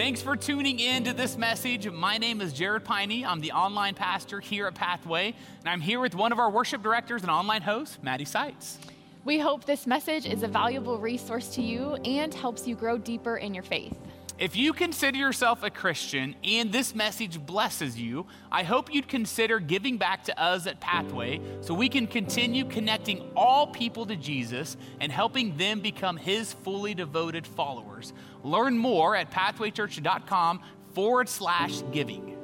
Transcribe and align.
Thanks 0.00 0.22
for 0.22 0.34
tuning 0.34 0.80
in 0.80 1.04
to 1.04 1.12
this 1.12 1.36
message. 1.36 1.86
My 1.90 2.16
name 2.16 2.40
is 2.40 2.54
Jared 2.54 2.86
Piney. 2.86 3.22
I'm 3.22 3.42
the 3.42 3.52
online 3.52 3.94
pastor 3.94 4.40
here 4.40 4.66
at 4.66 4.74
Pathway, 4.74 5.34
and 5.58 5.68
I'm 5.68 5.82
here 5.82 6.00
with 6.00 6.14
one 6.14 6.32
of 6.32 6.38
our 6.38 6.50
worship 6.50 6.82
directors 6.82 7.20
and 7.20 7.30
online 7.30 7.60
hosts, 7.60 7.98
Maddie 8.00 8.24
Seitz. 8.24 8.78
We 9.26 9.38
hope 9.38 9.66
this 9.66 9.86
message 9.86 10.24
is 10.24 10.42
a 10.42 10.48
valuable 10.48 10.98
resource 10.98 11.48
to 11.56 11.60
you 11.60 11.96
and 11.96 12.32
helps 12.32 12.66
you 12.66 12.76
grow 12.76 12.96
deeper 12.96 13.36
in 13.36 13.52
your 13.52 13.62
faith. 13.62 13.94
If 14.38 14.56
you 14.56 14.72
consider 14.72 15.18
yourself 15.18 15.62
a 15.62 15.68
Christian 15.68 16.34
and 16.42 16.72
this 16.72 16.94
message 16.94 17.38
blesses 17.38 18.00
you, 18.00 18.24
I 18.50 18.62
hope 18.62 18.90
you'd 18.90 19.06
consider 19.06 19.60
giving 19.60 19.98
back 19.98 20.24
to 20.24 20.42
us 20.42 20.66
at 20.66 20.80
Pathway 20.80 21.42
so 21.60 21.74
we 21.74 21.90
can 21.90 22.06
continue 22.06 22.64
connecting 22.64 23.30
all 23.36 23.66
people 23.66 24.06
to 24.06 24.16
Jesus 24.16 24.78
and 24.98 25.12
helping 25.12 25.58
them 25.58 25.80
become 25.80 26.16
his 26.16 26.54
fully 26.54 26.94
devoted 26.94 27.46
followers. 27.46 28.14
Learn 28.42 28.76
more 28.76 29.16
at 29.16 29.30
pathwaychurch.com 29.30 30.62
forward 30.92 31.28
slash 31.28 31.82
giving. 31.92 32.36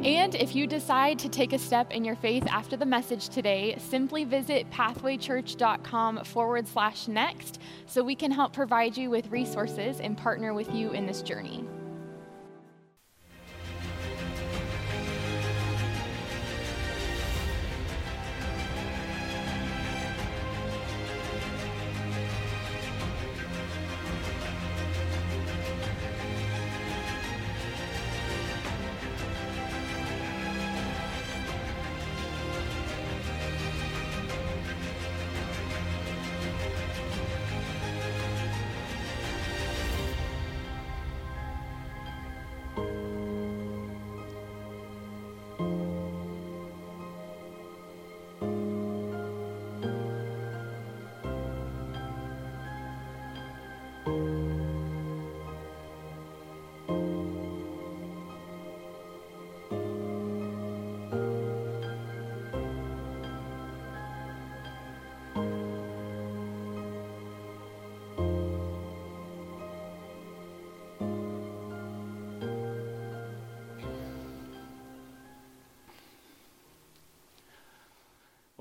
And 0.00 0.36
if 0.36 0.54
you 0.54 0.68
decide 0.68 1.18
to 1.20 1.28
take 1.28 1.52
a 1.52 1.58
step 1.58 1.90
in 1.90 2.04
your 2.04 2.14
faith 2.14 2.46
after 2.46 2.76
the 2.76 2.86
message 2.86 3.28
today, 3.30 3.74
simply 3.78 4.24
visit 4.24 4.70
pathwaychurch.com 4.70 6.24
forward 6.24 6.68
slash 6.68 7.08
next 7.08 7.60
so 7.86 8.04
we 8.04 8.14
can 8.14 8.30
help 8.30 8.52
provide 8.52 8.96
you 8.96 9.10
with 9.10 9.28
resources 9.30 9.98
and 9.98 10.16
partner 10.16 10.54
with 10.54 10.72
you 10.72 10.92
in 10.92 11.06
this 11.06 11.20
journey. 11.20 11.66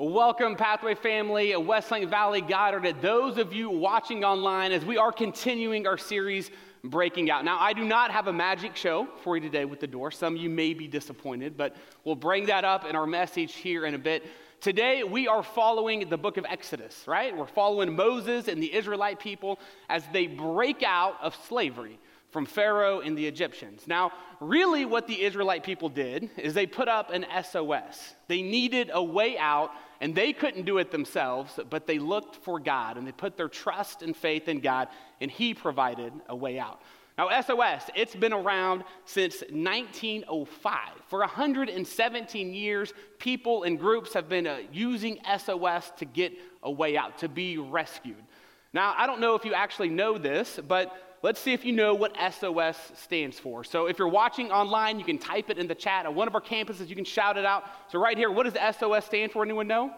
Welcome, 0.07 0.55
Pathway 0.55 0.95
family, 0.95 1.53
Westlake 1.57 2.07
Valley 2.07 2.39
Goddard, 2.39 3.01
those 3.01 3.37
of 3.37 3.51
you 3.51 3.69
watching 3.69 4.23
online 4.23 4.71
as 4.71 4.85
we 4.85 4.97
are 4.97 5.11
continuing 5.11 5.85
our 5.85 5.97
series, 5.97 6.49
Breaking 6.81 7.29
Out. 7.29 7.43
Now, 7.43 7.59
I 7.59 7.73
do 7.73 7.83
not 7.83 8.11
have 8.11 8.27
a 8.27 8.33
magic 8.33 8.77
show 8.77 9.09
for 9.21 9.35
you 9.35 9.41
today 9.41 9.65
with 9.65 9.81
the 9.81 9.87
door. 9.87 10.09
Some 10.11 10.35
of 10.35 10.41
you 10.41 10.49
may 10.49 10.73
be 10.73 10.87
disappointed, 10.87 11.57
but 11.57 11.75
we'll 12.05 12.15
bring 12.15 12.45
that 12.45 12.63
up 12.63 12.85
in 12.85 12.95
our 12.95 13.05
message 13.05 13.55
here 13.55 13.85
in 13.85 13.95
a 13.95 13.97
bit. 13.97 14.23
Today, 14.61 15.03
we 15.03 15.27
are 15.27 15.43
following 15.43 16.07
the 16.07 16.17
book 16.17 16.37
of 16.37 16.45
Exodus, 16.47 17.03
right? 17.05 17.35
We're 17.35 17.45
following 17.45 17.93
Moses 17.93 18.47
and 18.47 18.63
the 18.63 18.73
Israelite 18.73 19.19
people 19.19 19.59
as 19.89 20.05
they 20.13 20.25
break 20.25 20.83
out 20.83 21.17
of 21.21 21.35
slavery 21.49 21.99
from 22.31 22.45
Pharaoh 22.45 23.01
and 23.01 23.17
the 23.17 23.25
Egyptians. 23.25 23.83
Now, 23.87 24.11
really, 24.39 24.85
what 24.85 25.07
the 25.07 25.21
Israelite 25.21 25.63
people 25.63 25.89
did 25.89 26.29
is 26.37 26.53
they 26.53 26.65
put 26.65 26.87
up 26.87 27.09
an 27.09 27.25
SOS. 27.43 28.15
They 28.29 28.41
needed 28.41 28.89
a 28.93 29.03
way 29.03 29.37
out 29.37 29.71
and 30.01 30.13
they 30.13 30.33
couldn't 30.33 30.65
do 30.65 30.77
it 30.77 30.91
themselves, 30.91 31.59
but 31.69 31.87
they 31.87 31.99
looked 31.99 32.35
for 32.37 32.59
God 32.59 32.97
and 32.97 33.07
they 33.07 33.11
put 33.11 33.37
their 33.37 33.49
trust 33.49 34.01
and 34.01 34.15
faith 34.15 34.47
in 34.47 34.59
God, 34.59 34.87
and 35.21 35.29
He 35.29 35.53
provided 35.53 36.13
a 36.29 36.35
way 36.35 36.59
out. 36.59 36.81
Now, 37.17 37.29
SOS, 37.41 37.89
it's 37.95 38.15
been 38.15 38.33
around 38.33 38.83
since 39.05 39.41
1905. 39.49 40.79
For 41.07 41.19
117 41.19 42.53
years, 42.53 42.93
people 43.17 43.63
and 43.63 43.79
groups 43.79 44.13
have 44.13 44.29
been 44.29 44.45
uh, 44.45 44.59
using 44.71 45.17
SOS 45.39 45.91
to 45.97 46.05
get 46.05 46.33
a 46.61 46.69
way 46.69 46.95
out, 46.95 47.17
to 47.19 47.27
be 47.27 47.57
rescued. 47.57 48.23
Now, 48.71 48.93
I 48.95 49.07
don't 49.07 49.19
know 49.19 49.33
if 49.33 49.45
you 49.45 49.55
actually 49.55 49.89
know 49.89 50.19
this, 50.19 50.59
but 50.67 50.95
let's 51.21 51.39
see 51.39 51.53
if 51.53 51.65
you 51.65 51.73
know 51.73 51.93
what 51.93 52.15
SOS 52.33 52.77
stands 52.95 53.39
for. 53.39 53.63
So 53.63 53.87
if 53.87 53.99
you're 53.99 54.07
watching 54.07 54.51
online, 54.51 54.99
you 54.99 55.05
can 55.05 55.17
type 55.17 55.49
it 55.49 55.57
in 55.57 55.67
the 55.67 55.75
chat. 55.75 56.05
At 56.05 56.13
one 56.13 56.27
of 56.27 56.35
our 56.35 56.41
campuses, 56.41 56.87
you 56.87 56.95
can 56.95 57.05
shout 57.05 57.37
it 57.37 57.45
out. 57.45 57.65
So 57.91 57.99
right 57.99 58.17
here, 58.17 58.31
what 58.31 58.51
does 58.51 58.75
SOS 58.77 59.05
stand 59.05 59.31
for? 59.31 59.43
Anyone 59.43 59.67
know? 59.67 59.93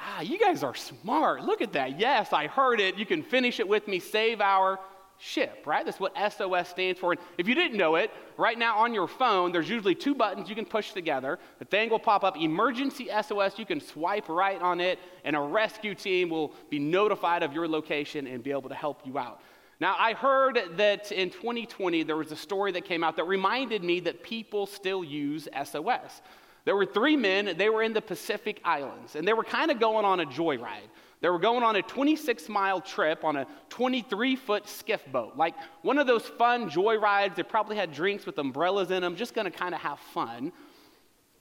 Ah, 0.00 0.20
you 0.20 0.38
guys 0.38 0.62
are 0.62 0.74
smart. 0.74 1.44
Look 1.44 1.62
at 1.62 1.74
that. 1.74 1.98
Yes, 1.98 2.32
I 2.32 2.48
heard 2.48 2.80
it. 2.80 2.96
You 2.96 3.06
can 3.06 3.22
finish 3.22 3.60
it 3.60 3.68
with 3.68 3.86
me. 3.86 4.00
Save 4.00 4.40
our 4.40 4.80
ship, 5.22 5.62
right? 5.66 5.84
That's 5.84 6.00
what 6.00 6.12
SOS 6.16 6.68
stands 6.68 6.98
for. 6.98 7.12
And 7.12 7.20
if 7.38 7.46
you 7.46 7.54
didn't 7.54 7.78
know 7.78 7.94
it, 7.94 8.10
right 8.36 8.58
now 8.58 8.78
on 8.78 8.92
your 8.92 9.06
phone, 9.06 9.52
there's 9.52 9.68
usually 9.68 9.94
two 9.94 10.16
buttons 10.16 10.48
you 10.48 10.56
can 10.56 10.64
push 10.64 10.92
together. 10.92 11.38
The 11.60 11.64
thing 11.64 11.90
will 11.90 12.00
pop 12.00 12.24
up 12.24 12.36
Emergency 12.36 13.08
SOS. 13.22 13.56
You 13.56 13.64
can 13.64 13.80
swipe 13.80 14.28
right 14.28 14.60
on 14.60 14.80
it, 14.80 14.98
and 15.24 15.36
a 15.36 15.40
rescue 15.40 15.94
team 15.94 16.28
will 16.28 16.52
be 16.68 16.80
notified 16.80 17.44
of 17.44 17.52
your 17.52 17.68
location 17.68 18.26
and 18.26 18.42
be 18.42 18.50
able 18.50 18.68
to 18.68 18.74
help 18.74 19.06
you 19.06 19.16
out. 19.16 19.40
Now, 19.82 19.96
I 19.98 20.12
heard 20.12 20.60
that 20.76 21.10
in 21.10 21.28
2020 21.28 22.04
there 22.04 22.16
was 22.16 22.30
a 22.30 22.36
story 22.36 22.70
that 22.70 22.84
came 22.84 23.02
out 23.02 23.16
that 23.16 23.24
reminded 23.24 23.82
me 23.82 23.98
that 23.98 24.22
people 24.22 24.64
still 24.64 25.02
use 25.02 25.48
SOS. 25.64 26.22
There 26.64 26.76
were 26.76 26.86
three 26.86 27.16
men, 27.16 27.56
they 27.58 27.68
were 27.68 27.82
in 27.82 27.92
the 27.92 28.00
Pacific 28.00 28.60
Islands, 28.64 29.16
and 29.16 29.26
they 29.26 29.32
were 29.32 29.42
kind 29.42 29.72
of 29.72 29.80
going 29.80 30.04
on 30.04 30.20
a 30.20 30.24
joyride. 30.24 30.86
They 31.20 31.28
were 31.28 31.40
going 31.40 31.64
on 31.64 31.74
a 31.74 31.82
26 31.82 32.48
mile 32.48 32.80
trip 32.80 33.24
on 33.24 33.34
a 33.34 33.46
23 33.70 34.36
foot 34.36 34.68
skiff 34.68 35.04
boat, 35.10 35.32
like 35.36 35.56
one 35.82 35.98
of 35.98 36.06
those 36.06 36.26
fun 36.26 36.70
joyrides. 36.70 37.34
They 37.34 37.42
probably 37.42 37.74
had 37.74 37.92
drinks 37.92 38.24
with 38.24 38.38
umbrellas 38.38 38.92
in 38.92 39.02
them, 39.02 39.16
just 39.16 39.34
gonna 39.34 39.50
kind 39.50 39.74
of 39.74 39.80
have 39.80 39.98
fun. 40.14 40.52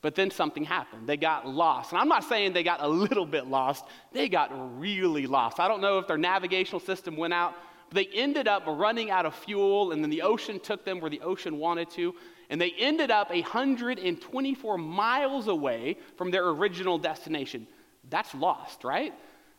But 0.01 0.16
then 0.16 0.31
something 0.31 0.63
happened. 0.63 1.06
They 1.06 1.18
got 1.18 1.47
lost. 1.47 1.91
And 1.91 2.01
I'm 2.01 2.07
not 2.07 2.24
saying 2.24 2.53
they 2.53 2.63
got 2.63 2.81
a 2.81 2.88
little 2.88 3.28
bit 3.28 3.46
lost, 3.46 3.85
they 4.12 4.30
got 4.30 4.80
really 4.80 5.28
lost. 5.28 5.59
I 5.59 5.68
don't 5.68 5.80
know 5.80 6.00
if 6.00 6.07
their 6.07 6.18
navigational 6.18 6.80
system 6.80 7.16
went 7.16 7.35
out, 7.35 7.53
they 7.91 8.06
ended 8.06 8.47
up 8.47 8.63
running 8.66 9.12
out 9.12 9.25
of 9.25 9.35
fuel, 9.35 9.91
and 9.91 10.03
then 10.03 10.09
the 10.09 10.22
ocean 10.22 10.59
took 10.59 10.85
them 10.85 11.00
where 11.00 11.09
the 11.09 11.22
ocean 11.22 11.57
wanted 11.57 11.90
to. 11.91 12.16
And 12.50 12.59
they 12.59 12.72
ended 12.72 13.12
up 13.12 13.29
124 13.29 14.78
miles 14.78 15.47
away 15.47 15.97
from 16.18 16.31
their 16.31 16.47
original 16.50 16.97
destination. 16.97 17.68
That's 18.09 18.34
lost, 18.34 18.84
right? 18.84 19.13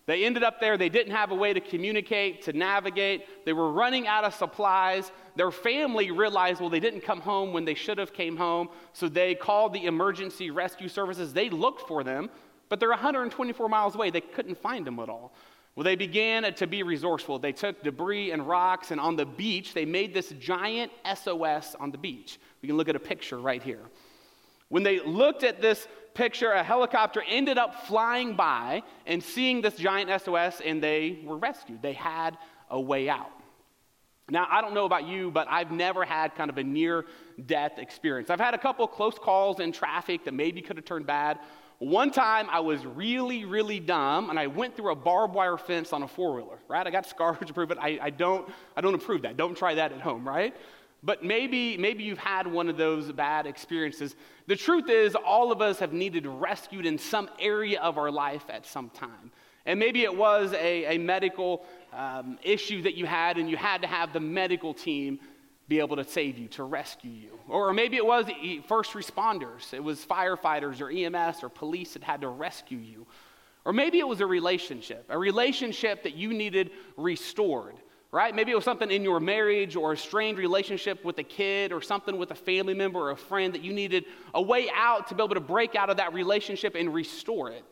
They 0.07 0.25
ended 0.25 0.43
up 0.43 0.61
there. 0.61 0.77
They 0.77 0.89
didn't 0.89 1.13
have 1.13 1.31
a 1.31 1.35
way 1.35 1.53
to 1.53 1.61
communicate, 1.61 2.43
to 2.43 2.53
navigate. 2.53 3.45
They 3.45 3.53
were 3.53 3.71
running 3.71 4.07
out 4.07 4.25
of 4.25 4.35
supplies. 4.35 5.13
Their 5.37 5.51
family 5.51 6.11
realized, 6.11 6.61
well, 6.61 6.71
they 6.71 6.81
didn't 6.81 7.03
come 7.03 7.21
home 7.21 7.53
when 7.53 7.65
they 7.65 7.75
should 7.75 7.99
have 7.99 8.13
came 8.13 8.37
home. 8.37 8.69
So 8.93 9.09
they 9.09 9.35
called 9.35 9.73
the 9.73 9.85
emergency 9.87 10.51
rescue 10.51 10.89
services. 10.89 11.33
They 11.33 11.51
looked 11.51 11.87
for 11.87 12.03
them, 12.03 12.31
but 12.69 12.81
they're 12.81 12.89
124 12.89 13.69
miles 13.69 13.95
away. 13.95 14.11
They 14.11 14.21
couldn't 14.21 14.61
find 14.61 14.85
them 14.85 14.99
at 14.99 15.09
all. 15.09 15.33
Well, 15.75 15.85
they 15.85 15.97
began 15.97 16.53
to 16.53 16.67
be 16.67 16.83
resourceful. 16.83 17.39
They 17.39 17.53
took 17.53 17.83
debris 17.83 18.31
and 18.31 18.47
rocks, 18.47 18.91
and 18.91 19.01
on 19.01 19.17
the 19.17 19.25
beach, 19.25 19.73
they 19.73 19.87
made 19.87 20.13
this 20.13 20.29
giant 20.39 20.93
SOS 21.15 21.75
on 21.81 21.91
the 21.91 21.99
beach. 21.99 22.39
We 22.61 22.69
can 22.69 22.77
look 22.77 22.89
at 22.89 22.97
a 22.97 23.01
picture 23.01 23.39
right 23.39 23.63
here. 23.63 23.81
When 24.69 24.83
they 24.83 25.01
looked 25.01 25.45
at 25.45 25.63
this 25.63 25.89
picture, 26.15 26.53
a 26.53 26.63
helicopter 26.63 27.23
ended 27.27 27.57
up 27.57 27.87
flying 27.87 28.37
by 28.37 28.83
and 29.07 29.23
seeing 29.23 29.63
this 29.63 29.77
giant 29.77 30.11
SOS, 30.23 30.61
and 30.61 30.83
they 30.83 31.21
were 31.25 31.39
rescued. 31.39 31.81
They 31.81 31.95
had 31.95 32.37
a 32.71 32.81
way 32.81 33.09
out. 33.09 33.31
Now, 34.31 34.47
I 34.51 34.61
don't 34.61 34.75
know 34.75 34.85
about 34.85 35.07
you, 35.07 35.31
but 35.31 35.47
I've 35.51 35.71
never 35.71 36.05
had 36.05 36.35
kind 36.35 36.49
of 36.49 36.59
a 36.59 36.65
near 36.65 37.07
death 37.45 37.79
experience. 37.79 38.31
I've 38.31 38.41
had 38.41 38.55
a 38.55 38.59
couple 38.59 38.87
close 38.87 39.19
calls 39.19 39.59
in 39.59 39.73
traffic 39.73 40.25
that 40.25 40.33
maybe 40.33 40.63
could 40.63 40.77
have 40.77 40.85
turned 40.85 41.07
bad, 41.07 41.39
one 41.83 42.11
time 42.11 42.49
I 42.51 42.61
was 42.61 42.87
really, 42.87 43.45
really 43.45 43.81
dumb 43.81 44.31
and 44.31 44.39
I 44.39 44.47
went 44.47 44.77
through 44.77 44.93
a 44.93 44.97
barbed 44.97 45.35
wire 45.35 45.57
fence 45.57 45.93
on 45.93 46.03
a 46.03 46.09
four 46.09 46.35
wheeler, 46.35 46.59
right? 46.69 46.87
I 46.87 46.91
got 46.91 47.07
scars 47.09 47.39
to 47.47 47.53
prove 47.53 47.71
it. 47.71 47.79
I, 47.81 47.99
I, 48.01 48.11
don't, 48.11 48.49
I 48.77 48.81
don't 48.81 48.95
approve 48.95 49.23
that. 49.23 49.37
Don't 49.37 49.57
try 49.57 49.75
that 49.75 49.93
at 49.93 50.01
home, 50.01 50.27
right? 50.27 50.55
But 51.03 51.25
maybe, 51.25 51.77
maybe 51.77 52.05
you've 52.05 52.19
had 52.19 52.47
one 52.47 52.69
of 52.69 52.77
those 52.77 53.11
bad 53.11 53.47
experiences. 53.47 54.15
The 54.47 54.55
truth 54.55 54.89
is, 54.89 55.17
all 55.17 55.51
of 55.51 55.61
us 55.61 55.81
have 55.81 55.93
needed 55.93 56.27
rescued 56.27 56.87
in 56.87 56.99
some 56.99 57.29
area 57.41 57.81
of 57.81 57.99
our 57.99 58.11
life 58.11 58.45
at 58.49 58.65
some 58.65 58.89
time. 58.91 59.33
And 59.67 59.81
maybe 59.81 60.05
it 60.05 60.17
was 60.17 60.53
a, 60.53 60.97
a 60.97 60.99
medical 60.99 61.65
um, 61.93 62.39
issue 62.45 62.83
that 62.83 62.95
you 62.95 63.07
had, 63.07 63.39
and 63.39 63.51
you 63.51 63.57
had 63.57 63.83
to 63.83 63.89
have 63.89 64.13
the 64.13 64.21
medical 64.21 64.73
team 64.75 65.19
be 65.73 65.81
able 65.81 65.97
to 65.97 66.05
save 66.05 66.37
you, 66.37 66.49
to 66.49 66.65
rescue 66.65 67.11
you. 67.11 67.31
Or 67.49 67.73
maybe 67.73 67.97
it 67.97 68.05
was 68.05 68.27
first 68.67 68.93
responders, 68.93 69.73
it 69.73 69.83
was 69.83 70.05
firefighters 70.05 70.83
or 70.83 70.91
EMS 70.91 71.43
or 71.43 71.49
police 71.49 71.95
that 71.95 72.03
had 72.03 72.21
to 72.21 72.29
rescue 72.29 72.77
you. 72.77 73.07
Or 73.65 73.73
maybe 73.73 73.99
it 73.99 74.07
was 74.07 74.21
a 74.21 74.27
relationship, 74.27 75.07
a 75.09 75.19
relationship 75.19 76.03
that 76.03 76.15
you 76.15 76.35
needed 76.35 76.73
restored, 76.99 77.77
right? 78.11 78.35
Maybe 78.35 78.53
it 78.53 78.55
was 78.55 78.65
something 78.65 78.91
in 78.91 79.03
your 79.03 79.19
marriage 79.19 79.75
or 79.75 79.95
a 79.95 79.97
strained 79.97 80.37
relationship 80.37 81.03
with 81.07 81.17
a 81.19 81.23
kid 81.23 81.73
or 81.73 81.81
something 81.81 82.19
with 82.19 82.33
a 82.33 82.35
family 82.51 82.75
member 82.75 82.99
or 82.99 83.13
a 83.13 83.17
friend 83.17 83.55
that 83.55 83.63
you 83.63 83.73
needed 83.73 84.05
a 84.35 84.43
way 84.43 84.69
out 84.75 85.07
to 85.09 85.15
be 85.15 85.23
able 85.23 85.37
to 85.37 85.41
break 85.41 85.75
out 85.75 85.89
of 85.89 85.97
that 85.97 86.13
relationship 86.13 86.75
and 86.75 86.93
restore 86.93 87.51
it. 87.51 87.65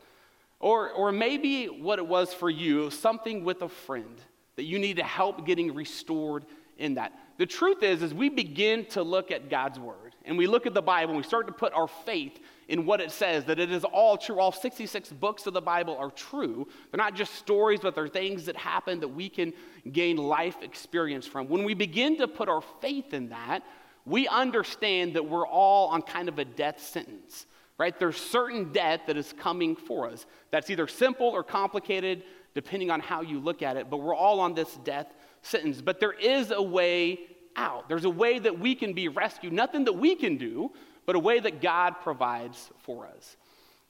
Or, 0.58 0.90
or 0.92 1.12
maybe 1.12 1.66
what 1.66 1.98
it 1.98 2.06
was 2.06 2.32
for 2.32 2.48
you, 2.48 2.88
something 2.90 3.44
with 3.44 3.60
a 3.60 3.68
friend 3.68 4.16
that 4.56 4.64
you 4.64 4.78
need 4.78 4.96
to 4.96 5.04
help 5.04 5.44
getting 5.44 5.74
restored 5.74 6.46
in 6.78 6.94
that. 6.94 7.12
The 7.40 7.46
truth 7.46 7.82
is, 7.82 8.02
as 8.02 8.12
we 8.12 8.28
begin 8.28 8.84
to 8.90 9.02
look 9.02 9.30
at 9.30 9.48
God's 9.48 9.78
word 9.78 10.14
and 10.26 10.36
we 10.36 10.46
look 10.46 10.66
at 10.66 10.74
the 10.74 10.82
Bible 10.82 11.14
and 11.14 11.16
we 11.16 11.26
start 11.26 11.46
to 11.46 11.54
put 11.54 11.72
our 11.72 11.88
faith 11.88 12.38
in 12.68 12.84
what 12.84 13.00
it 13.00 13.10
says, 13.10 13.46
that 13.46 13.58
it 13.58 13.72
is 13.72 13.82
all 13.82 14.18
true, 14.18 14.38
all 14.38 14.52
66 14.52 15.10
books 15.12 15.46
of 15.46 15.54
the 15.54 15.62
Bible 15.62 15.96
are 15.96 16.10
true. 16.10 16.68
They're 16.90 16.98
not 16.98 17.14
just 17.14 17.36
stories, 17.36 17.80
but 17.80 17.94
they're 17.94 18.08
things 18.08 18.44
that 18.44 18.56
happen 18.58 19.00
that 19.00 19.08
we 19.08 19.30
can 19.30 19.54
gain 19.90 20.18
life 20.18 20.56
experience 20.60 21.26
from. 21.26 21.48
When 21.48 21.64
we 21.64 21.72
begin 21.72 22.18
to 22.18 22.28
put 22.28 22.50
our 22.50 22.60
faith 22.82 23.14
in 23.14 23.30
that, 23.30 23.60
we 24.04 24.28
understand 24.28 25.14
that 25.14 25.26
we're 25.26 25.46
all 25.46 25.88
on 25.88 26.02
kind 26.02 26.28
of 26.28 26.38
a 26.38 26.44
death 26.44 26.78
sentence 26.78 27.46
right? 27.78 27.98
There's 27.98 28.18
certain 28.18 28.72
death 28.74 29.00
that 29.06 29.16
is 29.16 29.32
coming 29.38 29.74
for 29.74 30.10
us. 30.10 30.26
That's 30.50 30.68
either 30.68 30.86
simple 30.86 31.28
or 31.28 31.42
complicated, 31.42 32.24
depending 32.54 32.90
on 32.90 33.00
how 33.00 33.22
you 33.22 33.40
look 33.40 33.62
at 33.62 33.78
it, 33.78 33.88
but 33.88 34.02
we're 34.02 34.14
all 34.14 34.38
on 34.40 34.52
this 34.52 34.78
death 34.84 35.06
sentence. 35.40 35.80
But 35.80 35.98
there 35.98 36.12
is 36.12 36.50
a 36.50 36.60
way 36.60 37.20
out. 37.56 37.88
There's 37.88 38.04
a 38.04 38.10
way 38.10 38.38
that 38.38 38.58
we 38.58 38.74
can 38.74 38.92
be 38.92 39.08
rescued. 39.08 39.52
Nothing 39.52 39.84
that 39.84 39.92
we 39.92 40.14
can 40.14 40.36
do, 40.36 40.70
but 41.06 41.16
a 41.16 41.18
way 41.18 41.40
that 41.40 41.60
God 41.60 41.96
provides 42.02 42.70
for 42.82 43.06
us. 43.06 43.36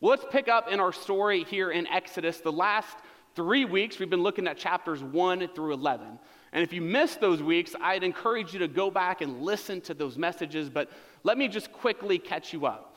Well, 0.00 0.10
let's 0.10 0.24
pick 0.30 0.48
up 0.48 0.70
in 0.70 0.80
our 0.80 0.92
story 0.92 1.44
here 1.44 1.70
in 1.70 1.86
Exodus. 1.86 2.38
The 2.38 2.52
last 2.52 2.96
three 3.34 3.64
weeks, 3.64 3.98
we've 3.98 4.10
been 4.10 4.22
looking 4.22 4.48
at 4.48 4.56
chapters 4.56 5.02
1 5.02 5.48
through 5.54 5.74
11. 5.74 6.18
And 6.52 6.62
if 6.62 6.72
you 6.72 6.80
missed 6.80 7.20
those 7.20 7.42
weeks, 7.42 7.74
I'd 7.80 8.02
encourage 8.02 8.52
you 8.52 8.60
to 8.60 8.68
go 8.68 8.90
back 8.90 9.20
and 9.20 9.42
listen 9.42 9.80
to 9.82 9.94
those 9.94 10.16
messages. 10.16 10.68
But 10.68 10.90
let 11.22 11.38
me 11.38 11.48
just 11.48 11.70
quickly 11.72 12.18
catch 12.18 12.52
you 12.52 12.66
up. 12.66 12.96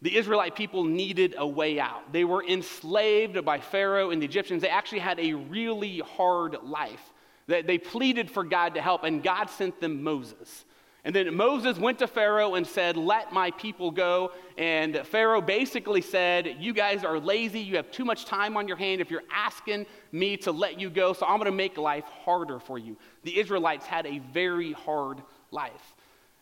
The 0.00 0.16
Israelite 0.16 0.54
people 0.54 0.84
needed 0.84 1.34
a 1.36 1.46
way 1.46 1.80
out. 1.80 2.12
They 2.12 2.24
were 2.24 2.44
enslaved 2.44 3.44
by 3.44 3.60
Pharaoh 3.60 4.10
and 4.10 4.22
the 4.22 4.26
Egyptians. 4.26 4.62
They 4.62 4.68
actually 4.68 5.00
had 5.00 5.18
a 5.18 5.34
really 5.34 5.98
hard 5.98 6.56
life. 6.62 7.12
They 7.48 7.78
pleaded 7.78 8.30
for 8.30 8.44
God 8.44 8.74
to 8.74 8.82
help, 8.82 9.04
and 9.04 9.22
God 9.22 9.48
sent 9.50 9.80
them 9.80 10.02
Moses. 10.02 10.64
And 11.04 11.14
then 11.16 11.34
Moses 11.34 11.78
went 11.78 12.00
to 12.00 12.06
Pharaoh 12.06 12.56
and 12.56 12.66
said, 12.66 12.96
Let 12.96 13.32
my 13.32 13.50
people 13.52 13.90
go. 13.90 14.32
And 14.58 14.94
Pharaoh 15.06 15.40
basically 15.40 16.02
said, 16.02 16.56
You 16.60 16.74
guys 16.74 17.02
are 17.02 17.18
lazy. 17.18 17.60
You 17.60 17.76
have 17.76 17.90
too 17.90 18.04
much 18.04 18.26
time 18.26 18.58
on 18.58 18.68
your 18.68 18.76
hand 18.76 19.00
if 19.00 19.10
you're 19.10 19.22
asking 19.32 19.86
me 20.12 20.36
to 20.38 20.52
let 20.52 20.78
you 20.78 20.90
go. 20.90 21.14
So 21.14 21.24
I'm 21.24 21.38
going 21.38 21.50
to 21.50 21.56
make 21.56 21.78
life 21.78 22.04
harder 22.04 22.58
for 22.58 22.78
you. 22.78 22.98
The 23.22 23.38
Israelites 23.38 23.86
had 23.86 24.04
a 24.04 24.18
very 24.18 24.72
hard 24.72 25.22
life. 25.50 25.94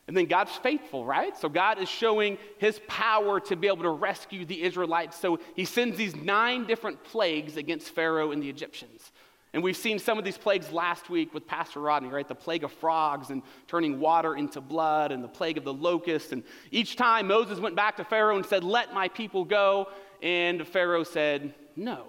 And 0.09 0.17
then 0.17 0.27
God's 0.27 0.53
faithful, 0.53 1.05
right? 1.05 1.37
So 1.37 1.49
God 1.49 1.79
is 1.79 1.89
showing 1.89 2.39
his 2.59 2.81
power 2.87 3.41
to 3.41 3.57
be 3.57 3.67
able 3.67 3.83
to 3.83 3.91
rescue 3.91 4.45
the 4.45 4.63
Israelites. 4.63 5.17
So 5.19 5.41
he 5.55 5.65
sends 5.65 5.97
these 5.97 6.15
nine 6.15 6.65
different 6.65 7.03
plagues 7.03 7.57
against 7.57 7.91
Pharaoh 7.91 8.31
and 8.31 8.43
the 8.43 8.49
Egyptians. 8.49 9.13
And 9.57 9.65
we've 9.65 9.75
seen 9.75 9.99
some 9.99 10.19
of 10.19 10.25
these 10.25 10.37
plagues 10.37 10.71
last 10.71 11.09
week 11.09 11.33
with 11.33 11.47
Pastor 11.47 11.81
Rodney, 11.81 12.11
right? 12.11 12.29
The 12.29 12.35
plague 12.35 12.63
of 12.63 12.71
frogs 12.73 13.31
and 13.31 13.41
turning 13.67 13.99
water 13.99 14.37
into 14.37 14.61
blood 14.61 15.13
and 15.13 15.25
the 15.25 15.29
plague 15.29 15.57
of 15.57 15.65
the 15.65 15.73
locusts. 15.73 16.33
And 16.33 16.43
each 16.71 16.95
time 16.95 17.29
Moses 17.29 17.59
went 17.59 17.75
back 17.75 17.97
to 17.97 18.05
Pharaoh 18.05 18.37
and 18.37 18.45
said, 18.45 18.63
Let 18.63 18.93
my 18.93 19.09
people 19.09 19.47
go. 19.47 19.89
And 20.23 20.69
Pharaoh 20.69 21.05
said, 21.05 21.55
No. 21.75 22.05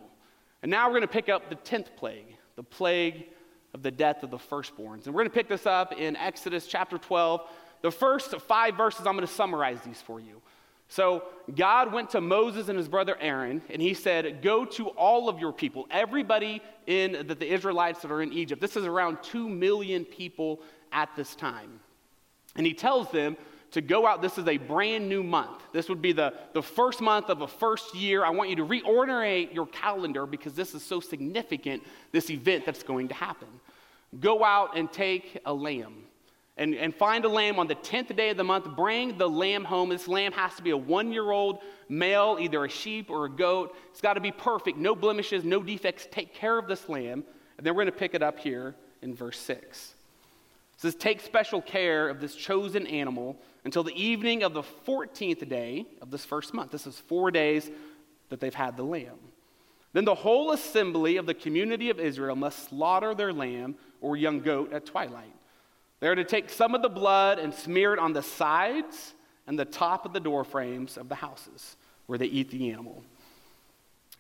And 0.62 0.70
now 0.70 0.88
we're 0.88 0.96
going 0.96 1.04
to 1.04 1.08
pick 1.08 1.30
up 1.30 1.50
the 1.50 1.56
10th 1.56 1.96
plague, 1.96 2.36
the 2.58 2.64
plague 2.64 3.28
of 3.74 3.82
the 3.82 3.92
death 3.92 4.24
of 4.24 4.30
the 4.30 4.38
firstborns. 4.38 5.06
And 5.06 5.16
we're 5.16 5.22
going 5.22 5.30
to 5.30 5.34
pick 5.34 5.48
this 5.48 5.66
up 5.66 5.94
in 5.94 6.18
Exodus 6.18 6.68
chapter 6.68 6.98
12 6.98 7.48
the 7.82 7.92
first 7.92 8.36
five 8.42 8.76
verses, 8.76 9.06
I'm 9.06 9.16
going 9.16 9.28
to 9.28 9.34
summarize 9.34 9.80
these 9.82 10.02
for 10.02 10.20
you. 10.20 10.42
So, 10.90 11.24
God 11.54 11.92
went 11.92 12.10
to 12.12 12.22
Moses 12.22 12.70
and 12.70 12.78
his 12.78 12.88
brother 12.88 13.18
Aaron, 13.20 13.62
and 13.70 13.82
he 13.82 13.94
said, 13.94 14.42
Go 14.42 14.66
to 14.66 14.88
all 14.90 15.28
of 15.28 15.40
your 15.40 15.52
people, 15.52 15.86
everybody 15.92 16.62
in 16.86 17.28
the, 17.28 17.36
the 17.36 17.52
Israelites 17.52 18.02
that 18.02 18.12
are 18.12 18.22
in 18.22 18.32
Egypt. 18.32 18.62
This 18.62 18.78
is 18.78 18.86
around 18.86 19.18
2 19.24 19.50
million 19.50 20.06
people 20.06 20.62
at 20.92 21.10
this 21.16 21.36
time. 21.36 21.80
And 22.56 22.66
he 22.66 22.74
tells 22.74 23.12
them 23.12 23.36
to 23.72 23.82
go 23.82 24.08
out. 24.08 24.22
This 24.22 24.38
is 24.38 24.48
a 24.48 24.58
brand 24.58 25.10
new 25.10 25.24
month. 25.24 25.62
This 25.74 25.90
would 25.90 26.02
be 26.02 26.14
the, 26.14 26.34
the 26.54 26.64
first 26.64 27.02
month 27.02 27.30
of 27.30 27.42
a 27.42 27.48
first 27.48 27.94
year. 27.94 28.24
I 28.24 28.30
want 28.30 28.50
you 28.50 28.56
to 28.58 28.66
reorient 28.66 29.54
your 29.54 29.68
calendar 29.68 30.26
because 30.26 30.54
this 30.54 30.74
is 30.74 30.84
so 30.84 31.00
significant, 31.00 31.84
this 32.12 32.30
event 32.30 32.66
that's 32.66 32.84
going 32.84 33.10
to 33.10 33.14
happen. 33.14 33.48
Go 34.20 34.44
out 34.44 34.78
and 34.78 34.92
take 34.92 35.40
a 35.46 35.54
lamb 35.54 36.07
and, 36.58 36.74
and 36.74 36.94
find 36.94 37.24
a 37.24 37.30
lamb 37.30 37.60
on 37.60 37.68
the 37.68 37.76
10th 37.76 38.16
day 38.16 38.30
of 38.30 38.38
the 38.38 38.44
month. 38.44 38.66
Bring 38.76 39.18
the 39.18 39.30
lamb 39.30 39.64
home. 39.64 39.90
This 39.90 40.08
lamb 40.08 40.32
has 40.32 40.56
to 40.56 40.64
be 40.64 40.72
a 40.72 40.78
one 40.78 41.12
year 41.12 41.32
old 41.32 41.60
male, 41.88 42.38
either 42.40 42.66
a 42.66 42.70
sheep 42.70 43.10
or 43.10 43.26
a 43.26 43.30
goat. 43.30 43.76
It's 43.92 44.02
got 44.02 44.16
to 44.16 44.22
be 44.22 44.32
perfect, 44.32 44.78
no 44.78 44.96
blemishes, 44.96 45.44
no 45.44 45.62
defects. 45.62 46.08
Take 46.12 46.34
care 46.34 46.58
of 46.58 46.68
this 46.68 46.90
lamb. 46.90 47.24
And 47.58 47.66
then 47.66 47.76
we're 47.76 47.84
going 47.84 47.94
to 47.94 48.00
pick 48.00 48.14
it 48.14 48.24
up 48.24 48.40
here 48.40 48.76
in 49.02 49.16
verse 49.16 49.40
6. 49.40 49.96
It 50.78 50.82
says, 50.82 50.96
Take 50.96 51.22
special 51.22 51.62
care 51.62 52.10
of 52.10 52.20
this 52.20 52.36
chosen 52.36 52.88
animal 52.88 53.38
until 53.64 53.84
the 53.84 53.96
evening 54.02 54.44
of 54.44 54.54
the 54.54 54.64
14th 54.64 55.48
day 55.48 55.86
of 56.02 56.10
this 56.12 56.26
first 56.26 56.54
month. 56.54 56.72
This 56.72 56.88
is 56.88 57.00
four 57.00 57.32
days 57.32 57.70
that 58.30 58.40
they've 58.40 58.54
had 58.54 58.78
the 58.78 58.84
lamb. 58.84 59.20
Then 59.94 60.06
the 60.06 60.16
whole 60.16 60.52
assembly 60.52 61.18
of 61.18 61.26
the 61.26 61.34
community 61.34 61.90
of 61.90 62.00
Israel 62.00 62.36
must 62.36 62.70
slaughter 62.70 63.16
their 63.16 63.34
lamb 63.34 63.76
or 64.02 64.18
young 64.18 64.42
goat 64.42 64.74
at 64.74 64.86
twilight. 64.86 65.34
They 66.00 66.08
are 66.08 66.16
to 66.16 66.24
take 66.24 66.50
some 66.50 66.76
of 66.76 66.82
the 66.82 66.90
blood 66.90 67.40
and 67.40 67.54
smear 67.54 67.94
it 67.94 68.00
on 68.00 68.14
the 68.14 68.22
sides 68.22 69.14
and 69.48 69.58
the 69.58 69.66
top 69.66 70.06
of 70.06 70.14
the 70.14 70.20
door 70.20 70.44
frames 70.44 70.98
of 70.98 71.10
the 71.10 71.16
houses 71.16 71.76
where 72.06 72.18
they 72.18 72.26
eat 72.26 72.50
the 72.52 72.72
animal. 72.72 73.04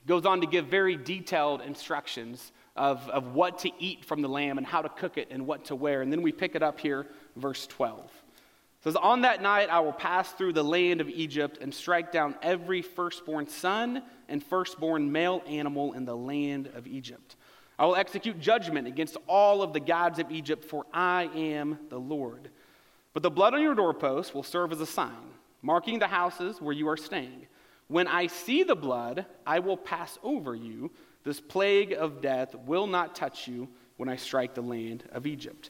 Goes 0.07 0.25
on 0.25 0.41
to 0.41 0.47
give 0.47 0.67
very 0.67 0.95
detailed 0.95 1.61
instructions 1.61 2.51
of, 2.75 3.07
of 3.09 3.33
what 3.33 3.59
to 3.59 3.71
eat 3.79 4.05
from 4.05 4.21
the 4.21 4.29
lamb 4.29 4.57
and 4.57 4.65
how 4.65 4.81
to 4.81 4.89
cook 4.89 5.17
it 5.17 5.27
and 5.31 5.45
what 5.45 5.65
to 5.65 5.75
wear. 5.75 6.01
And 6.01 6.11
then 6.11 6.21
we 6.21 6.31
pick 6.31 6.55
it 6.55 6.63
up 6.63 6.79
here, 6.79 7.07
verse 7.35 7.67
12. 7.67 7.99
It 7.99 8.83
says, 8.83 8.95
On 8.95 9.21
that 9.21 9.41
night 9.41 9.69
I 9.69 9.79
will 9.81 9.93
pass 9.93 10.31
through 10.31 10.53
the 10.53 10.63
land 10.63 11.01
of 11.01 11.09
Egypt 11.09 11.57
and 11.61 11.73
strike 11.73 12.11
down 12.11 12.35
every 12.41 12.81
firstborn 12.81 13.47
son 13.47 14.03
and 14.29 14.43
firstborn 14.43 15.11
male 15.11 15.43
animal 15.47 15.93
in 15.93 16.05
the 16.05 16.15
land 16.15 16.69
of 16.73 16.87
Egypt. 16.87 17.35
I 17.79 17.85
will 17.85 17.95
execute 17.95 18.39
judgment 18.39 18.87
against 18.87 19.17
all 19.27 19.61
of 19.61 19.73
the 19.73 19.79
gods 19.79 20.19
of 20.19 20.31
Egypt, 20.31 20.65
for 20.65 20.85
I 20.93 21.29
am 21.35 21.77
the 21.89 21.99
Lord. 21.99 22.49
But 23.13 23.23
the 23.23 23.31
blood 23.31 23.53
on 23.53 23.61
your 23.61 23.75
doorposts 23.75 24.33
will 24.33 24.43
serve 24.43 24.71
as 24.71 24.81
a 24.81 24.85
sign, 24.85 25.33
marking 25.61 25.99
the 25.99 26.07
houses 26.07 26.61
where 26.61 26.73
you 26.73 26.87
are 26.87 26.97
staying. 26.97 27.47
When 27.87 28.07
I 28.07 28.27
see 28.27 28.63
the 28.63 28.75
blood, 28.75 29.25
I 29.45 29.59
will 29.59 29.77
pass 29.77 30.17
over 30.23 30.55
you. 30.55 30.91
This 31.23 31.39
plague 31.39 31.93
of 31.93 32.21
death 32.21 32.55
will 32.55 32.87
not 32.87 33.15
touch 33.15 33.47
you 33.47 33.67
when 33.97 34.09
I 34.09 34.15
strike 34.15 34.55
the 34.55 34.61
land 34.61 35.03
of 35.11 35.25
Egypt. 35.25 35.69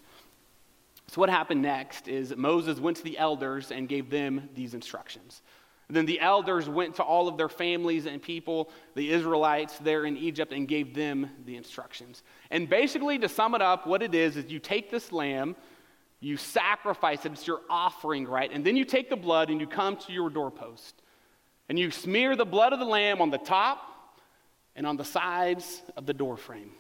So, 1.08 1.22
what 1.22 1.30
happened 1.30 1.62
next 1.62 2.08
is 2.08 2.36
Moses 2.36 2.80
went 2.80 2.98
to 2.98 3.04
the 3.04 3.18
elders 3.18 3.72
and 3.72 3.88
gave 3.88 4.10
them 4.10 4.50
these 4.56 4.74
instructions. 4.74 5.42
Then 5.90 6.06
the 6.06 6.20
elders 6.20 6.68
went 6.68 6.96
to 6.96 7.04
all 7.04 7.30
of 7.30 7.38
their 7.38 7.48
families 7.48 8.06
and 8.06 8.22
people, 8.22 8.70
the 8.96 9.10
Israelites 9.10 9.78
there 9.80 10.06
in 10.06 10.18
Egypt, 10.18 10.52
and 10.52 10.68
gave 10.68 10.94
them 10.94 11.30
the 11.46 11.56
instructions. 11.56 12.24
And 12.52 12.70
basically, 12.70 13.18
to 13.20 13.30
sum 13.30 13.56
it 13.56 13.62
up, 13.62 13.88
what 13.88 14.04
it 14.04 14.14
is 14.14 14.36
is 14.36 14.52
you 14.52 14.60
take 14.60 14.92
this 14.92 15.14
lamb, 15.14 15.56
you 16.20 16.36
sacrifice 16.36 17.26
it, 17.26 17.32
it's 17.32 17.48
your 17.48 17.62
offering, 17.70 18.28
right? 18.28 18.52
And 18.52 18.66
then 18.66 18.76
you 18.76 18.84
take 18.84 19.10
the 19.10 19.16
blood 19.16 19.50
and 19.50 19.62
you 19.62 19.68
come 19.68 19.96
to 19.98 20.12
your 20.12 20.30
doorpost. 20.30 21.02
And 21.70 21.80
you 21.80 21.92
smear 21.92 22.36
the 22.36 22.46
blood 22.46 22.74
of 22.74 22.80
the 22.80 22.86
lamb 22.86 23.22
on 23.22 23.30
the 23.30 23.38
top 23.38 23.80
and 24.76 24.86
on 24.86 24.98
the 24.98 25.06
sides 25.06 25.82
of 25.96 26.06
the 26.06 26.14
doorframe. 26.14 26.72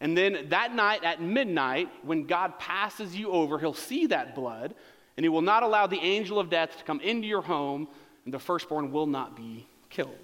And 0.00 0.16
then 0.16 0.46
that 0.48 0.74
night 0.74 1.04
at 1.04 1.22
midnight, 1.22 1.88
when 2.02 2.24
God 2.26 2.58
passes 2.58 3.16
you 3.16 3.30
over, 3.30 3.58
he'll 3.58 3.74
see 3.74 4.06
that 4.06 4.34
blood 4.34 4.74
and 5.16 5.24
he 5.24 5.28
will 5.28 5.42
not 5.42 5.62
allow 5.62 5.86
the 5.86 6.00
angel 6.00 6.38
of 6.38 6.50
death 6.50 6.76
to 6.78 6.84
come 6.84 7.00
into 7.00 7.26
your 7.26 7.42
home, 7.42 7.88
and 8.24 8.34
the 8.34 8.38
firstborn 8.38 8.92
will 8.92 9.06
not 9.06 9.36
be 9.36 9.66
killed. 9.88 10.16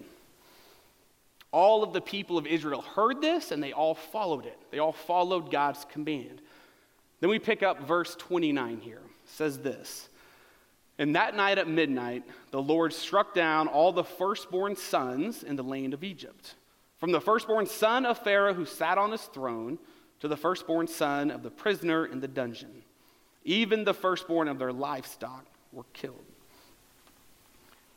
All 1.51 1.83
of 1.83 1.93
the 1.93 2.01
people 2.01 2.39
of 2.39 2.47
Israel 2.47 2.81
heard 2.81 3.21
this, 3.21 3.51
and 3.51 3.63
they 3.63 3.73
all 3.73 3.95
followed 3.95 4.47
it. 4.47 4.59
They 4.71 4.79
all 4.79 4.93
followed 4.93 5.51
God's 5.51 5.85
command. 5.85 6.41
Then 7.21 7.31
we 7.31 7.39
pick 7.39 7.63
up 7.63 7.87
verse 7.87 8.17
29 8.17 8.79
here. 8.79 8.97
It 8.97 9.31
says 9.31 9.59
this. 9.59 10.09
And 10.99 11.17
that 11.17 11.37
night 11.37 11.59
at 11.59 11.69
midnight, 11.69 12.25
the 12.51 12.63
Lord 12.63 12.93
struck 12.93 13.35
down 13.35 13.69
all 13.69 13.93
the 13.93 14.05
firstborn 14.05 14.77
sons 14.77 15.43
in 15.43 15.57
the 15.57 15.63
land 15.63 15.95
of 15.95 16.05
Egypt, 16.05 16.55
from 16.99 17.13
the 17.13 17.21
firstborn 17.21 17.67
son 17.67 18.07
of 18.07 18.19
Pharaoh 18.19 18.55
who 18.55 18.67
sat 18.67 18.99
on 18.99 19.13
his 19.13 19.23
throne 19.23 19.79
to 20.21 20.29
the 20.29 20.37
firstborn 20.37 20.87
son 20.87 21.31
of 21.31 21.43
the 21.43 21.51
prisoner 21.51 22.07
in 22.07 22.21
the 22.21 22.29
dungeon. 22.29 22.83
Even 23.45 23.85
the 23.85 23.95
firstborn 23.95 24.49
of 24.49 24.59
their 24.59 24.73
livestock 24.73 25.45
were 25.73 25.85
killed. 25.93 26.25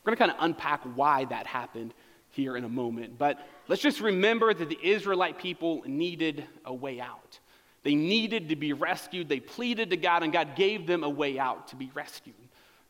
We're 0.03 0.15
going 0.15 0.17
to 0.17 0.33
kind 0.33 0.37
of 0.39 0.43
unpack 0.43 0.81
why 0.95 1.25
that 1.25 1.47
happened 1.47 1.93
here 2.31 2.57
in 2.57 2.63
a 2.63 2.69
moment. 2.69 3.17
But 3.17 3.39
let's 3.67 3.81
just 3.81 4.01
remember 4.01 4.53
that 4.53 4.69
the 4.69 4.79
Israelite 4.81 5.37
people 5.37 5.83
needed 5.85 6.45
a 6.63 6.73
way 6.73 6.99
out. 6.99 7.39
They 7.83 7.95
needed 7.95 8.49
to 8.49 8.55
be 8.55 8.73
rescued. 8.73 9.29
They 9.29 9.39
pleaded 9.39 9.91
to 9.91 9.97
God, 9.97 10.23
and 10.23 10.33
God 10.33 10.55
gave 10.55 10.87
them 10.87 11.03
a 11.03 11.09
way 11.09 11.39
out 11.39 11.69
to 11.69 11.75
be 11.75 11.91
rescued. 11.93 12.35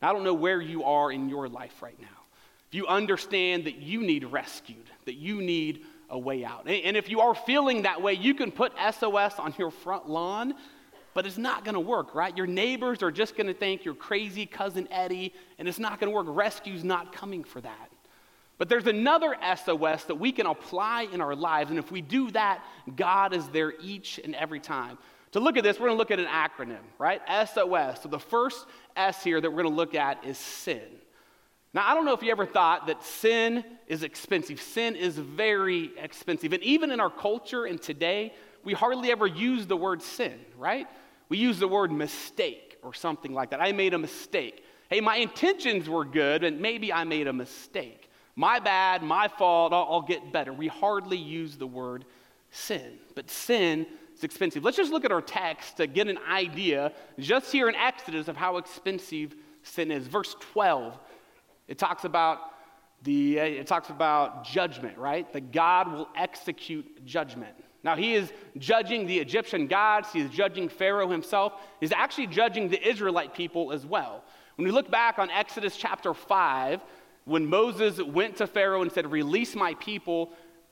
Now, 0.02 0.10
I 0.10 0.14
don't 0.14 0.24
know 0.24 0.34
where 0.34 0.62
you 0.62 0.84
are 0.84 1.12
in 1.12 1.30
your 1.30 1.48
life 1.48 1.82
right 1.82 2.00
now. 2.00 2.08
If 2.70 2.76
you 2.76 2.88
understand 2.88 3.66
that 3.66 3.78
you 3.78 4.02
need 4.02 4.24
rescued, 4.26 4.90
that 5.06 5.16
you 5.16 5.42
need 5.42 5.86
a 6.10 6.18
way 6.18 6.44
out. 6.44 6.68
And 6.68 6.98
if 6.98 7.10
you 7.10 7.22
are 7.22 7.36
feeling 7.36 7.84
that 7.84 8.02
way, 8.02 8.14
you 8.14 8.34
can 8.34 8.52
put 8.52 8.74
SOS 8.78 9.40
on 9.40 9.54
your 9.58 9.72
front 9.72 10.10
lawn 10.10 10.54
but 11.15 11.25
it's 11.25 11.38
not 11.38 11.63
going 11.63 11.74
to 11.74 11.79
work, 11.79 12.13
right? 12.13 12.36
Your 12.36 12.45
neighbors 12.45 13.01
are 13.01 13.10
just 13.10 13.38
going 13.38 13.48
to 13.48 13.53
think 13.53 13.86
you're 13.86 13.95
crazy 13.95 14.45
cousin 14.45 14.88
Eddie, 14.91 15.34
and 15.57 15.67
it's 15.67 15.79
not 15.79 16.00
going 16.00 16.12
to 16.12 16.15
work. 16.15 16.27
Rescue's 16.29 16.84
not 16.84 17.13
coming 17.13 17.43
for 17.43 17.62
that. 17.62 17.89
But 18.57 18.67
there's 18.69 18.86
another 18.86 19.36
SOS 19.41 20.03
that 20.03 20.15
we 20.19 20.34
can 20.34 20.45
apply 20.45 21.07
in 21.12 21.22
our 21.22 21.34
lives, 21.34 21.69
and 21.69 21.79
if 21.79 21.89
we 21.89 22.01
do 22.01 22.29
that, 22.31 22.63
God 22.98 23.34
is 23.34 23.48
there 23.48 23.74
each 23.81 24.19
and 24.24 24.36
every 24.36 24.60
time. 24.60 24.98
To 25.31 25.39
look 25.39 25.57
at 25.57 25.63
this, 25.63 25.79
we're 25.79 25.88
going 25.88 25.98
to 25.98 26.00
look 26.00 26.12
at 26.12 26.19
an 26.19 26.27
acronym, 26.27 26.84
right? 27.00 27.22
SOS. 27.48 28.03
So 28.03 28.10
the 28.10 28.19
first 28.19 28.65
S 28.98 29.24
here 29.24 29.39
that 29.39 29.50
we're 29.50 29.63
going 29.63 29.74
to 29.74 29.75
look 29.75 29.95
at 29.95 30.24
is 30.25 30.38
sin. 30.38 30.81
Now, 31.74 31.89
I 31.89 31.93
don't 31.93 32.05
know 32.05 32.13
if 32.13 32.24
you 32.24 32.31
ever 32.31 32.45
thought 32.45 32.88
that 32.88 33.03
sin 33.03 33.63
is 33.88 34.03
expensive. 34.03 34.62
Sin 34.62 34.95
is 34.95 35.17
very 35.17 35.91
expensive. 35.98 36.51
And 36.53 36.63
even 36.63 36.91
in 36.91 37.00
our 37.00 37.10
culture 37.10 37.65
and 37.65 37.81
today, 37.81 38.34
we 38.65 38.74
hardly 38.74 39.12
ever 39.12 39.27
use 39.27 39.67
the 39.67 39.77
word 39.77 40.01
sin, 40.01 40.39
right? 40.57 40.88
We 41.29 41.38
use 41.38 41.60
the 41.60 41.67
word 41.67 41.91
mistake 41.91 42.77
or 42.84 42.94
something 42.94 43.34
like 43.34 43.51
that. 43.51 43.62
I 43.62 43.72
made 43.72 43.94
a 43.94 43.98
mistake. 43.98 44.63
Hey, 44.89 45.01
my 45.01 45.17
intentions 45.17 45.89
were 45.89 46.05
good, 46.05 46.44
and 46.44 46.60
maybe 46.60 46.94
I 46.94 47.03
made 47.03 47.27
a 47.27 47.34
mistake. 47.34 48.10
My 48.36 48.60
bad, 48.60 49.01
my 49.01 49.27
fault, 49.27 49.74
I'll, 49.74 49.88
I'll 49.89 50.01
get 50.01 50.32
better. 50.32 50.53
We 50.53 50.67
hardly 50.67 51.17
use 51.17 51.58
the 51.58 51.67
word 51.67 52.05
sin, 52.51 53.00
but 53.15 53.29
sin 53.29 53.88
is 54.15 54.24
expensive. 54.24 54.63
Let's 54.63 54.77
just 54.77 54.91
look 54.91 55.05
at 55.05 55.12
our 55.12 55.22
text 55.22 55.77
to 55.77 55.88
get 55.88 56.08
an 56.08 56.20
idea, 56.29 56.91
just 57.17 57.51
here 57.51 57.70
in 57.70 57.75
Exodus, 57.75 58.27
of 58.27 58.38
how 58.38 58.58
expensive 58.58 59.36
sin 59.63 59.91
is. 59.91 60.08
Verse 60.08 60.36
12, 60.53 60.98
it 61.67 61.77
talks 61.79 62.03
about 62.03 62.39
the, 63.03 63.38
it 63.38 63.67
talks 63.67 63.89
about 63.89 64.46
judgment, 64.46 64.98
right? 64.98 65.32
That 65.34 65.51
God 65.51 65.91
will 65.91 66.10
execute 66.15 67.05
judgment. 67.05 67.55
Now, 67.86 67.96
he 67.96 68.15
is 68.15 68.34
judging 68.58 69.06
the 69.06 69.20
Egyptian 69.20 69.68
gods, 69.68 70.12
he 70.12 70.20
is 70.20 70.32
judging 70.32 70.70
Pharaoh 70.70 71.08
himself, 71.08 71.54
he's 71.80 71.92
actually 71.92 72.25
judging 72.25 72.68
the 72.68 72.86
Israelite 72.86 73.36
people 73.36 73.72
as 73.72 73.86
well. 73.86 74.24
When 74.56 74.65
we 74.65 74.72
look 74.72 74.89
back 74.89 75.20
on 75.20 75.30
Exodus 75.30 75.77
chapter 75.77 76.15
5, 76.15 76.82
when 77.25 77.46
Moses 77.46 78.01
went 78.01 78.38
to 78.38 78.48
Pharaoh 78.48 78.82
and 78.82 78.92
said, 78.92 79.12
Release 79.12 79.56
my 79.56 79.75
people, 79.75 80.32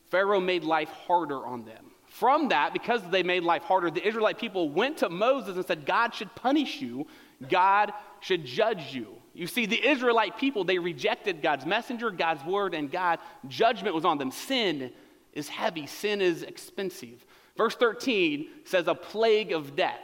Pharaoh 0.09 0.39
made 0.39 0.63
life 0.63 0.89
harder 0.89 1.45
on 1.45 1.65
them. 1.65 1.91
From 2.07 2.49
that, 2.49 2.73
because 2.73 3.01
they 3.11 3.21
made 3.21 3.43
life 3.43 3.61
harder, 3.61 3.91
the 3.91 4.05
Israelite 4.05 4.39
people 4.39 4.71
went 4.71 4.97
to 4.97 5.09
Moses 5.09 5.55
and 5.55 5.65
said, 5.67 5.85
God 5.85 6.15
should 6.15 6.33
punish 6.33 6.81
you, 6.81 7.05
God 7.47 7.93
should 8.21 8.43
judge 8.43 8.91
you. 8.91 9.15
You 9.35 9.45
see, 9.45 9.67
the 9.67 9.87
Israelite 9.87 10.37
people, 10.37 10.63
they 10.63 10.79
rejected 10.79 11.43
God's 11.43 11.65
messenger, 11.67 12.09
God's 12.09 12.43
word, 12.43 12.73
and 12.73 12.91
God. 12.91 13.19
Judgment 13.47 13.93
was 13.93 14.05
on 14.05 14.17
them. 14.17 14.31
Sin 14.31 14.91
is 15.33 15.49
heavy, 15.49 15.85
sin 15.85 16.21
is 16.21 16.43
expensive. 16.43 17.25
Verse 17.57 17.75
13 17.75 18.47
says, 18.65 18.87
a 18.87 18.95
plague 18.95 19.51
of 19.51 19.75
death. 19.75 19.99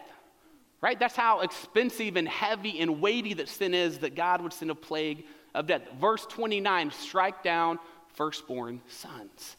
Right? 0.82 1.00
That's 1.00 1.16
how 1.16 1.42
expensive 1.42 2.16
and 2.16 2.28
heavy 2.28 2.80
and 2.80 3.02
weighty 3.02 3.34
that 3.36 3.50
sin 3.50 3.74
is 3.74 4.00
that 4.00 4.16
God 4.16 4.42
would 4.42 4.54
send 4.54 4.72
a 4.72 4.76
plague 4.76 5.26
of 5.54 5.68
death. 5.68 5.82
Verse 6.00 6.26
29 6.26 6.92
strike 6.92 7.44
down 7.44 7.80
firstborn 8.14 8.82
sons. 8.88 9.58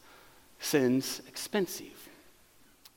Sin's 0.59 1.21
expensive. 1.27 2.09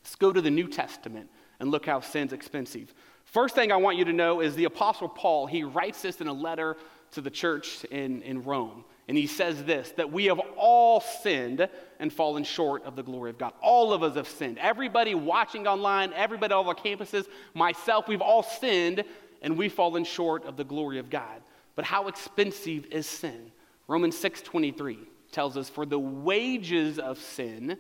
Let's 0.03 0.17
go 0.17 0.33
to 0.33 0.41
the 0.41 0.51
New 0.51 0.69
Testament 0.69 1.29
and 1.61 1.71
look 1.71 1.87
how 1.87 2.01
sin's 2.01 2.33
expensive. 2.33 2.95
First 3.25 3.55
thing 3.55 3.73
I 3.73 3.77
want 3.77 3.99
you 3.99 4.05
to 4.05 4.13
know 4.13 4.41
is 4.41 4.55
the 4.55 4.65
Apostle 4.65 5.09
Paul, 5.09 5.47
he 5.47 5.65
writes 5.65 6.03
this 6.03 6.21
in 6.21 6.29
a 6.29 6.33
letter 6.33 6.77
to 7.15 7.21
the 7.21 7.31
church 7.31 7.85
in, 7.87 8.23
in 8.23 8.43
Rome. 8.43 8.85
And 9.09 9.17
he 9.17 9.27
says 9.27 9.63
this 9.65 9.91
that 9.93 10.13
we 10.13 10.27
have 10.27 10.41
all 10.57 11.01
sinned 11.01 11.69
and 11.99 12.13
fallen 12.13 12.45
short 12.45 12.85
of 12.85 12.97
the 12.97 13.03
glory 13.03 13.31
of 13.31 13.39
God. 13.39 13.53
All 13.61 13.93
of 13.93 14.03
us 14.03 14.17
have 14.17 14.29
sinned. 14.29 14.59
Everybody 14.59 15.15
watching 15.15 15.67
online, 15.67 16.13
everybody 16.15 16.55
on 16.55 16.67
our 16.67 16.75
campuses, 16.75 17.27
myself, 17.53 18.09
we've 18.09 18.23
all 18.23 18.43
sinned 18.43 19.05
and 19.43 19.59
we've 19.59 19.73
fallen 19.73 20.05
short 20.05 20.45
of 20.47 20.57
the 20.57 20.65
glory 20.65 20.99
of 20.99 21.11
God. 21.11 21.43
But 21.77 21.85
how 21.85 22.09
expensive 22.09 22.87
is 22.87 23.07
sin? 23.07 23.53
Romans 23.89 24.17
6:23 24.17 24.99
tells 25.33 25.57
us 25.57 25.69
for 25.69 25.85
the 25.85 25.99
wages 25.99 26.99
of 26.99 27.19
sin 27.19 27.77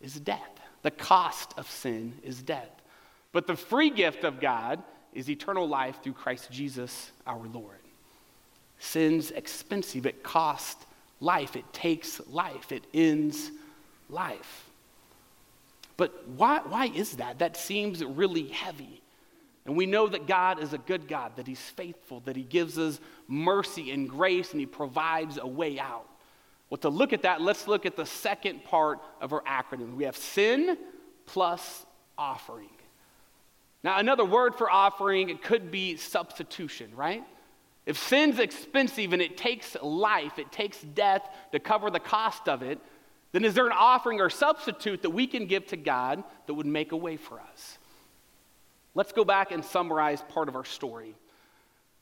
is 0.00 0.20
death. 0.20 0.60
The 0.82 0.90
cost 0.90 1.54
of 1.56 1.68
sin 1.68 2.20
is 2.22 2.42
death. 2.42 2.70
But 3.32 3.46
the 3.46 3.56
free 3.56 3.90
gift 3.90 4.22
of 4.22 4.38
God 4.38 4.82
is 5.12 5.30
eternal 5.30 5.66
life 5.66 6.02
through 6.02 6.12
Christ 6.12 6.50
Jesus 6.50 7.10
our 7.26 7.46
Lord. 7.46 7.78
Sin's 8.84 9.30
expensive. 9.30 10.04
It 10.04 10.22
costs 10.22 10.84
life. 11.18 11.56
It 11.56 11.72
takes 11.72 12.20
life. 12.28 12.70
It 12.70 12.84
ends 12.92 13.50
life. 14.10 14.68
But 15.96 16.28
why, 16.28 16.60
why 16.68 16.86
is 16.86 17.16
that? 17.16 17.38
That 17.38 17.56
seems 17.56 18.04
really 18.04 18.48
heavy. 18.48 19.00
And 19.64 19.74
we 19.76 19.86
know 19.86 20.06
that 20.08 20.26
God 20.26 20.62
is 20.62 20.74
a 20.74 20.78
good 20.78 21.08
God, 21.08 21.36
that 21.36 21.46
He's 21.46 21.60
faithful, 21.60 22.20
that 22.20 22.36
He 22.36 22.42
gives 22.42 22.78
us 22.78 23.00
mercy 23.26 23.90
and 23.90 24.08
grace, 24.08 24.50
and 24.50 24.60
He 24.60 24.66
provides 24.66 25.38
a 25.38 25.46
way 25.46 25.78
out. 25.78 26.06
Well, 26.68 26.78
to 26.78 26.90
look 26.90 27.14
at 27.14 27.22
that, 27.22 27.40
let's 27.40 27.66
look 27.66 27.86
at 27.86 27.96
the 27.96 28.04
second 28.04 28.64
part 28.64 28.98
of 29.20 29.32
our 29.32 29.42
acronym. 29.42 29.94
We 29.94 30.04
have 30.04 30.16
sin 30.16 30.76
plus 31.24 31.86
offering. 32.18 32.68
Now, 33.82 33.98
another 33.98 34.24
word 34.24 34.56
for 34.56 34.70
offering 34.70 35.30
it 35.30 35.42
could 35.42 35.70
be 35.70 35.96
substitution, 35.96 36.90
right? 36.94 37.24
If 37.86 37.98
sin's 37.98 38.38
expensive 38.38 39.12
and 39.12 39.20
it 39.20 39.36
takes 39.36 39.76
life, 39.82 40.38
it 40.38 40.50
takes 40.50 40.80
death 40.80 41.28
to 41.52 41.60
cover 41.60 41.90
the 41.90 42.00
cost 42.00 42.48
of 42.48 42.62
it, 42.62 42.80
then 43.32 43.44
is 43.44 43.54
there 43.54 43.66
an 43.66 43.74
offering 43.76 44.20
or 44.20 44.30
substitute 44.30 45.02
that 45.02 45.10
we 45.10 45.26
can 45.26 45.46
give 45.46 45.66
to 45.66 45.76
God 45.76 46.22
that 46.46 46.54
would 46.54 46.66
make 46.66 46.92
a 46.92 46.96
way 46.96 47.16
for 47.16 47.40
us? 47.40 47.78
Let's 48.94 49.12
go 49.12 49.24
back 49.24 49.50
and 49.50 49.64
summarize 49.64 50.22
part 50.28 50.48
of 50.48 50.54
our 50.54 50.64
story. 50.64 51.14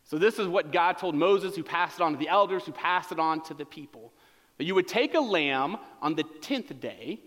So, 0.04 0.18
this 0.18 0.38
is 0.38 0.46
what 0.46 0.72
God 0.72 0.98
told 0.98 1.14
Moses, 1.14 1.56
who 1.56 1.62
passed 1.62 2.00
it 2.00 2.02
on 2.02 2.12
to 2.12 2.18
the 2.18 2.28
elders, 2.28 2.64
who 2.64 2.72
passed 2.72 3.12
it 3.12 3.18
on 3.18 3.42
to 3.44 3.54
the 3.54 3.64
people. 3.64 4.12
That 4.58 4.64
you 4.64 4.74
would 4.74 4.88
take 4.88 5.14
a 5.14 5.20
lamb 5.20 5.78
on 6.02 6.14
the 6.14 6.24
10th 6.24 6.78
day, 6.80 7.20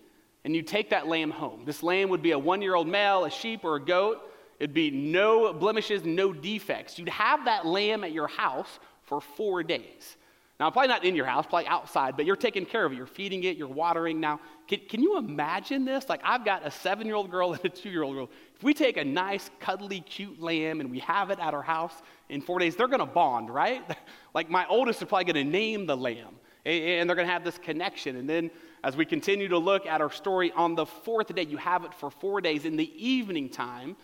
and 0.43 0.55
you 0.55 0.62
take 0.62 0.91
that 0.91 1.07
lamb 1.07 1.31
home. 1.31 1.63
This 1.65 1.81
lamb 1.81 2.09
would 2.09 2.21
be 2.21 2.31
a 2.31 2.39
one 2.39 2.62
year 2.62 2.75
old 2.75 2.88
male, 2.88 3.25
a 3.25 3.31
sheep, 3.31 3.63
or 3.63 3.75
a 3.75 3.83
goat. 3.83 4.21
It'd 4.59 4.74
be 4.74 4.91
no 4.91 5.53
blemishes, 5.53 6.03
no 6.03 6.31
defects. 6.31 6.97
You'd 6.97 7.09
have 7.09 7.45
that 7.45 7.65
lamb 7.65 8.03
at 8.03 8.12
your 8.12 8.27
house 8.27 8.79
for 9.03 9.21
four 9.21 9.63
days. 9.63 10.17
Now, 10.57 10.71
probably 10.71 10.88
not 10.88 11.03
in 11.03 11.15
your 11.15 11.25
house, 11.25 11.45
probably 11.45 11.67
outside, 11.67 12.15
but 12.15 12.25
you're 12.25 12.38
taking 12.38 12.65
care 12.65 12.85
of 12.85 12.93
it. 12.93 12.95
You're 12.95 13.07
feeding 13.07 13.43
it, 13.43 13.57
you're 13.57 13.67
watering. 13.67 14.21
Now, 14.21 14.39
can, 14.69 14.79
can 14.88 15.03
you 15.03 15.17
imagine 15.17 15.83
this? 15.83 16.07
Like, 16.07 16.21
I've 16.24 16.45
got 16.45 16.65
a 16.65 16.71
seven 16.71 17.05
year 17.05 17.15
old 17.15 17.29
girl 17.29 17.51
and 17.53 17.65
a 17.65 17.69
two 17.69 17.89
year 17.89 18.03
old 18.03 18.15
girl. 18.15 18.29
If 18.55 18.63
we 18.63 18.74
take 18.74 18.95
a 18.95 19.03
nice, 19.03 19.50
cuddly, 19.59 20.00
cute 20.00 20.41
lamb 20.41 20.79
and 20.79 20.89
we 20.89 21.00
have 21.00 21.29
it 21.29 21.39
at 21.39 21.53
our 21.53 21.62
house 21.62 21.93
in 22.29 22.39
four 22.39 22.59
days, 22.59 22.77
they're 22.77 22.88
going 22.88 23.01
to 23.01 23.05
bond, 23.05 23.53
right? 23.53 23.83
like, 24.33 24.50
my 24.50 24.65
oldest 24.67 25.01
is 25.01 25.09
probably 25.09 25.25
going 25.25 25.45
to 25.45 25.51
name 25.51 25.88
the 25.88 25.97
lamb, 25.97 26.35
and 26.65 27.09
they're 27.09 27.17
going 27.17 27.27
to 27.27 27.33
have 27.33 27.43
this 27.43 27.57
connection. 27.57 28.15
And 28.15 28.29
then, 28.29 28.50
as 28.81 28.95
we 28.95 29.03
continue 29.03 29.50
to 29.50 29.57
look 29.57 29.85
at 29.85 30.00
our 30.00 30.12
story, 30.12 30.53
on 30.53 30.75
the 30.75 30.85
fourth 30.85 31.35
day, 31.35 31.43
you 31.43 31.57
have 31.57 31.83
it 31.83 31.93
for 31.93 32.09
four 32.09 32.39
days. 32.39 32.63
In 32.63 32.77
the 32.77 32.91
evening 32.95 33.50
time, 33.50 33.97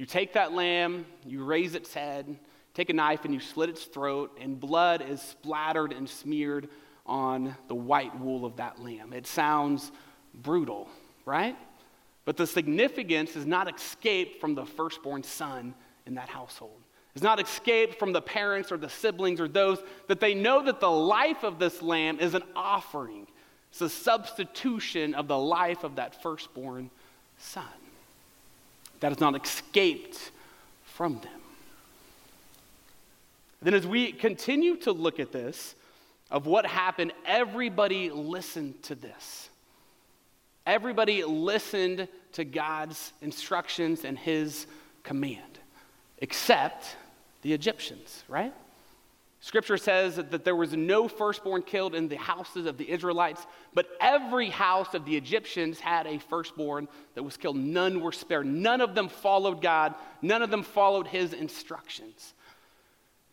you 0.00 0.06
take 0.06 0.32
that 0.32 0.54
lamb, 0.54 1.04
you 1.26 1.44
raise 1.44 1.74
its 1.74 1.92
head, 1.92 2.38
take 2.72 2.88
a 2.88 2.94
knife 2.94 3.26
and 3.26 3.34
you 3.34 3.38
slit 3.38 3.68
its 3.68 3.84
throat, 3.84 4.34
and 4.40 4.58
blood 4.58 5.04
is 5.06 5.20
splattered 5.20 5.92
and 5.92 6.08
smeared 6.08 6.70
on 7.04 7.54
the 7.68 7.74
white 7.74 8.18
wool 8.18 8.46
of 8.46 8.56
that 8.56 8.82
lamb. 8.82 9.12
It 9.12 9.26
sounds 9.26 9.92
brutal, 10.32 10.88
right? 11.26 11.54
But 12.24 12.38
the 12.38 12.46
significance 12.46 13.36
is 13.36 13.44
not 13.44 13.70
escaped 13.70 14.40
from 14.40 14.54
the 14.54 14.64
firstborn 14.64 15.22
son 15.22 15.74
in 16.06 16.14
that 16.14 16.30
household. 16.30 16.80
It's 17.14 17.22
not 17.22 17.38
escaped 17.38 17.98
from 17.98 18.14
the 18.14 18.22
parents 18.22 18.72
or 18.72 18.78
the 18.78 18.88
siblings 18.88 19.38
or 19.38 19.48
those 19.48 19.82
that 20.08 20.18
they 20.18 20.32
know 20.32 20.64
that 20.64 20.80
the 20.80 20.90
life 20.90 21.44
of 21.44 21.58
this 21.58 21.82
lamb 21.82 22.20
is 22.20 22.32
an 22.32 22.44
offering. 22.56 23.26
It's 23.70 23.82
a 23.82 23.90
substitution 23.90 25.12
of 25.12 25.28
the 25.28 25.36
life 25.36 25.84
of 25.84 25.96
that 25.96 26.22
firstborn 26.22 26.90
son 27.36 27.66
that 29.00 29.08
has 29.10 29.20
not 29.20 29.34
escaped 29.44 30.30
from 30.84 31.14
them. 31.20 31.40
Then, 33.62 33.74
as 33.74 33.86
we 33.86 34.12
continue 34.12 34.76
to 34.78 34.92
look 34.92 35.20
at 35.20 35.32
this, 35.32 35.74
of 36.30 36.46
what 36.46 36.64
happened, 36.64 37.12
everybody 37.26 38.10
listened 38.10 38.82
to 38.84 38.94
this. 38.94 39.48
Everybody 40.66 41.24
listened 41.24 42.06
to 42.32 42.44
God's 42.44 43.12
instructions 43.20 44.04
and 44.04 44.16
his 44.18 44.66
command. 45.02 45.58
except 46.20 46.96
the 47.42 47.52
Egyptians, 47.52 48.24
right? 48.28 48.52
Scripture 49.42 49.78
says 49.78 50.16
that 50.16 50.44
there 50.44 50.54
was 50.54 50.74
no 50.74 51.08
firstborn 51.08 51.62
killed 51.62 51.94
in 51.94 52.08
the 52.08 52.16
houses 52.16 52.66
of 52.66 52.76
the 52.76 52.90
Israelites, 52.90 53.46
but 53.72 53.88
every 53.98 54.50
house 54.50 54.92
of 54.92 55.06
the 55.06 55.16
Egyptians 55.16 55.80
had 55.80 56.06
a 56.06 56.18
firstborn 56.18 56.86
that 57.14 57.22
was 57.22 57.38
killed. 57.38 57.56
None 57.56 58.02
were 58.02 58.12
spared. 58.12 58.46
None 58.46 58.82
of 58.82 58.94
them 58.94 59.08
followed 59.08 59.62
God, 59.62 59.94
none 60.20 60.42
of 60.42 60.50
them 60.50 60.62
followed 60.62 61.06
his 61.06 61.32
instructions. 61.32 62.34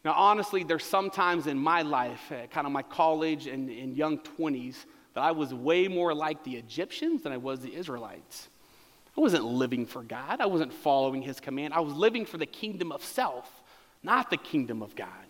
Now, 0.05 0.13
honestly, 0.13 0.63
there's 0.63 0.85
sometimes 0.85 1.45
in 1.45 1.57
my 1.57 1.81
life, 1.81 2.31
kind 2.51 2.65
of 2.65 2.71
my 2.71 2.83
college 2.83 3.45
and, 3.47 3.69
and 3.69 3.97
young 3.97 4.19
20s, 4.19 4.85
that 5.13 5.21
I 5.21 5.31
was 5.31 5.53
way 5.53 5.89
more 5.89 6.13
like 6.13 6.45
the 6.45 6.55
Egyptians 6.55 7.23
than 7.23 7.33
I 7.33 7.37
was 7.37 7.59
the 7.59 7.75
Israelites. 7.75 8.47
I 9.17 9.19
wasn't 9.19 9.43
living 9.43 9.85
for 9.85 10.03
God, 10.03 10.39
I 10.39 10.45
wasn't 10.45 10.71
following 10.71 11.21
his 11.21 11.41
command. 11.41 11.73
I 11.73 11.81
was 11.81 11.93
living 11.93 12.25
for 12.25 12.37
the 12.37 12.45
kingdom 12.45 12.93
of 12.93 13.03
self, 13.03 13.61
not 14.03 14.29
the 14.29 14.37
kingdom 14.37 14.81
of 14.81 14.95
God. 14.95 15.26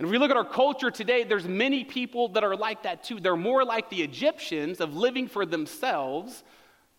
And 0.00 0.06
if 0.06 0.12
we 0.12 0.16
look 0.16 0.30
at 0.30 0.38
our 0.38 0.46
culture 0.46 0.90
today, 0.90 1.24
there's 1.24 1.46
many 1.46 1.84
people 1.84 2.28
that 2.28 2.42
are 2.42 2.56
like 2.56 2.84
that 2.84 3.04
too. 3.04 3.20
They're 3.20 3.36
more 3.36 3.66
like 3.66 3.90
the 3.90 4.00
Egyptians 4.00 4.80
of 4.80 4.96
living 4.96 5.28
for 5.28 5.44
themselves 5.44 6.42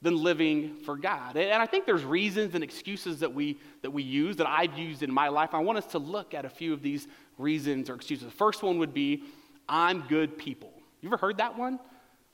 than 0.03 0.15
living 0.15 0.75
for 0.85 0.95
God. 0.95 1.35
And 1.35 1.63
I 1.63 1.65
think 1.65 1.87
there's 1.87 2.03
reasons 2.03 2.53
and 2.53 2.63
excuses 2.63 3.21
that 3.21 3.33
we 3.33 3.57
that 3.81 3.89
we 3.89 4.03
use 4.03 4.35
that 4.35 4.47
I've 4.47 4.77
used 4.77 5.01
in 5.01 5.11
my 5.11 5.29
life. 5.29 5.55
I 5.55 5.59
want 5.61 5.79
us 5.79 5.87
to 5.87 5.97
look 5.97 6.35
at 6.35 6.45
a 6.45 6.49
few 6.49 6.73
of 6.73 6.83
these 6.83 7.07
reasons 7.39 7.89
or 7.89 7.95
excuses. 7.95 8.25
The 8.25 8.31
first 8.31 8.61
one 8.61 8.77
would 8.77 8.93
be 8.93 9.23
I'm 9.67 10.01
good 10.01 10.37
people. 10.37 10.71
You 11.01 11.09
ever 11.09 11.17
heard 11.17 11.37
that 11.37 11.57
one? 11.57 11.79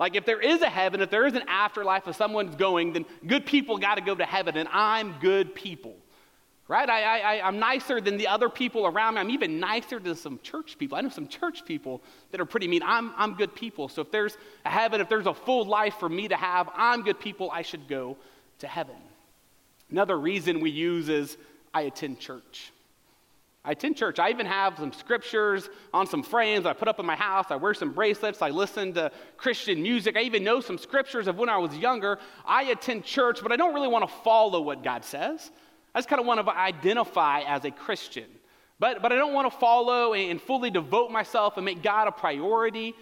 Like 0.02 0.18
if 0.18 0.26
there 0.26 0.42
is 0.42 0.62
a 0.62 0.70
heaven, 0.70 1.00
if 1.00 1.10
there 1.10 1.26
is 1.26 1.34
an 1.36 1.44
afterlife, 1.48 2.10
if 2.10 2.18
someone's 2.18 2.58
going, 2.58 2.92
then 2.92 3.06
good 3.26 3.46
people 3.46 3.78
got 3.78 3.96
to 3.96 4.02
go 4.02 4.16
to 4.16 4.26
heaven, 4.26 4.58
and 4.58 4.68
I'm 4.74 5.16
good 5.22 5.56
people 5.56 5.96
right? 6.68 6.90
I, 6.90 7.20
I, 7.20 7.48
I'm 7.48 7.60
nicer 7.60 8.02
than 8.02 8.18
the 8.18 8.28
other 8.28 8.50
people 8.50 8.86
around 8.86 9.14
me. 9.14 9.22
I'm 9.22 9.30
even 9.30 9.60
nicer 9.60 10.00
than 10.00 10.16
some 10.16 10.40
church 10.44 10.78
people. 10.78 10.98
I 10.98 11.02
know 11.02 11.10
some 11.10 11.28
church 11.28 11.66
people 11.66 12.02
that 12.32 12.42
are 12.42 12.46
pretty 12.46 12.68
mean. 12.68 12.84
I'm, 12.84 13.14
I'm 13.16 13.36
good 13.36 13.56
people. 13.56 13.88
So 13.88 14.02
if 14.02 14.12
there's 14.12 14.38
a 14.66 14.70
heaven, 14.70 15.00
if 15.00 15.08
there's 15.08 15.28
a 15.28 15.34
full 15.34 15.66
life 15.66 15.96
for 16.00 16.10
me 16.10 16.28
to 16.28 16.36
have, 16.36 16.70
I'm 16.76 17.04
good 17.04 17.20
people. 17.20 17.50
I 17.52 17.62
should 17.62 17.88
go 17.88 18.18
to 18.60 18.68
heaven. 18.68 18.96
Another 19.90 20.20
reason 20.20 20.60
we 20.60 20.70
use 20.70 21.08
is 21.08 21.38
I 21.74 21.84
attend 21.84 22.20
church. 22.20 22.74
I 23.64 23.72
attend 23.72 23.98
church. 23.98 24.20
I 24.20 24.30
even 24.30 24.46
have 24.46 24.78
some 24.78 24.94
scriptures 24.94 25.70
on 25.94 26.08
some 26.08 26.24
frames 26.24 26.66
I 26.66 26.74
put 26.74 26.88
up 26.88 27.00
in 27.00 27.06
my 27.06 27.16
house. 27.16 27.48
I 27.50 27.58
wear 27.58 27.74
some 27.74 27.92
bracelets. 27.92 28.42
I 28.42 28.50
listen 28.50 28.94
to 28.94 29.12
Christian 29.36 29.82
music. 29.82 30.16
I 30.16 30.22
even 30.22 30.44
know 30.44 30.62
some 30.62 30.78
scriptures 30.78 31.28
of 31.28 31.38
when 31.38 31.50
I 31.50 31.58
was 31.58 31.78
younger. 31.78 32.18
I 32.46 32.64
attend 32.64 33.04
church, 33.04 33.40
but 33.42 33.52
I 33.52 33.58
don't 33.58 33.74
really 33.74 33.90
want 33.90 34.08
to 34.08 34.16
follow 34.24 34.62
what 34.62 34.84
God 34.84 35.04
says. 35.04 35.52
I 35.98 36.00
just 36.00 36.10
kind 36.10 36.20
of 36.20 36.28
want 36.28 36.46
to 36.46 36.56
identify 36.56 37.40
as 37.40 37.66
a 37.66 37.72
Christian. 37.72 38.26
But, 38.78 39.02
but 39.02 39.12
I 39.12 39.16
don't 39.16 39.34
want 39.34 39.52
to 39.52 39.58
follow 39.58 40.14
and 40.14 40.40
fully 40.40 40.70
devote 40.70 41.10
myself 41.10 41.58
and 41.58 41.66
make 41.66 41.82
God 41.82 42.08
a 42.08 42.12
priority. 42.12 42.94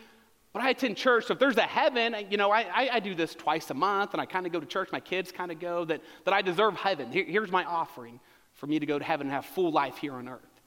But 0.54 0.62
I 0.62 0.70
attend 0.70 0.96
church, 0.96 1.26
so 1.26 1.34
if 1.34 1.40
there's 1.40 1.58
a 1.58 1.64
heaven, 1.64 2.16
you 2.30 2.38
know, 2.38 2.52
I, 2.52 2.88
I, 2.90 3.00
do 3.02 3.14
this 3.14 3.36
twice 3.36 3.70
a 3.70 3.74
month 3.74 4.14
and 4.14 4.22
I 4.22 4.26
kind 4.26 4.46
of 4.46 4.54
go 4.54 4.62
to 4.62 4.66
church. 4.66 4.94
My 4.94 5.02
kids 5.02 5.30
kind 5.30 5.52
of 5.52 5.60
go, 5.60 5.84
that, 5.84 6.00
that 6.24 6.34
I 6.34 6.42
deserve 6.42 6.78
heaven. 6.78 7.12
Here, 7.12 7.26
here's 7.26 7.52
my 7.52 7.66
offering 7.66 8.22
for 8.54 8.68
me 8.68 8.80
to 8.80 8.86
go 8.86 8.98
to 8.98 9.04
heaven 9.04 9.28
and 9.28 9.34
have 9.34 9.46
full 9.46 9.74
life 9.74 9.98
here 9.98 10.14
on 10.14 10.30
earth. 10.30 10.62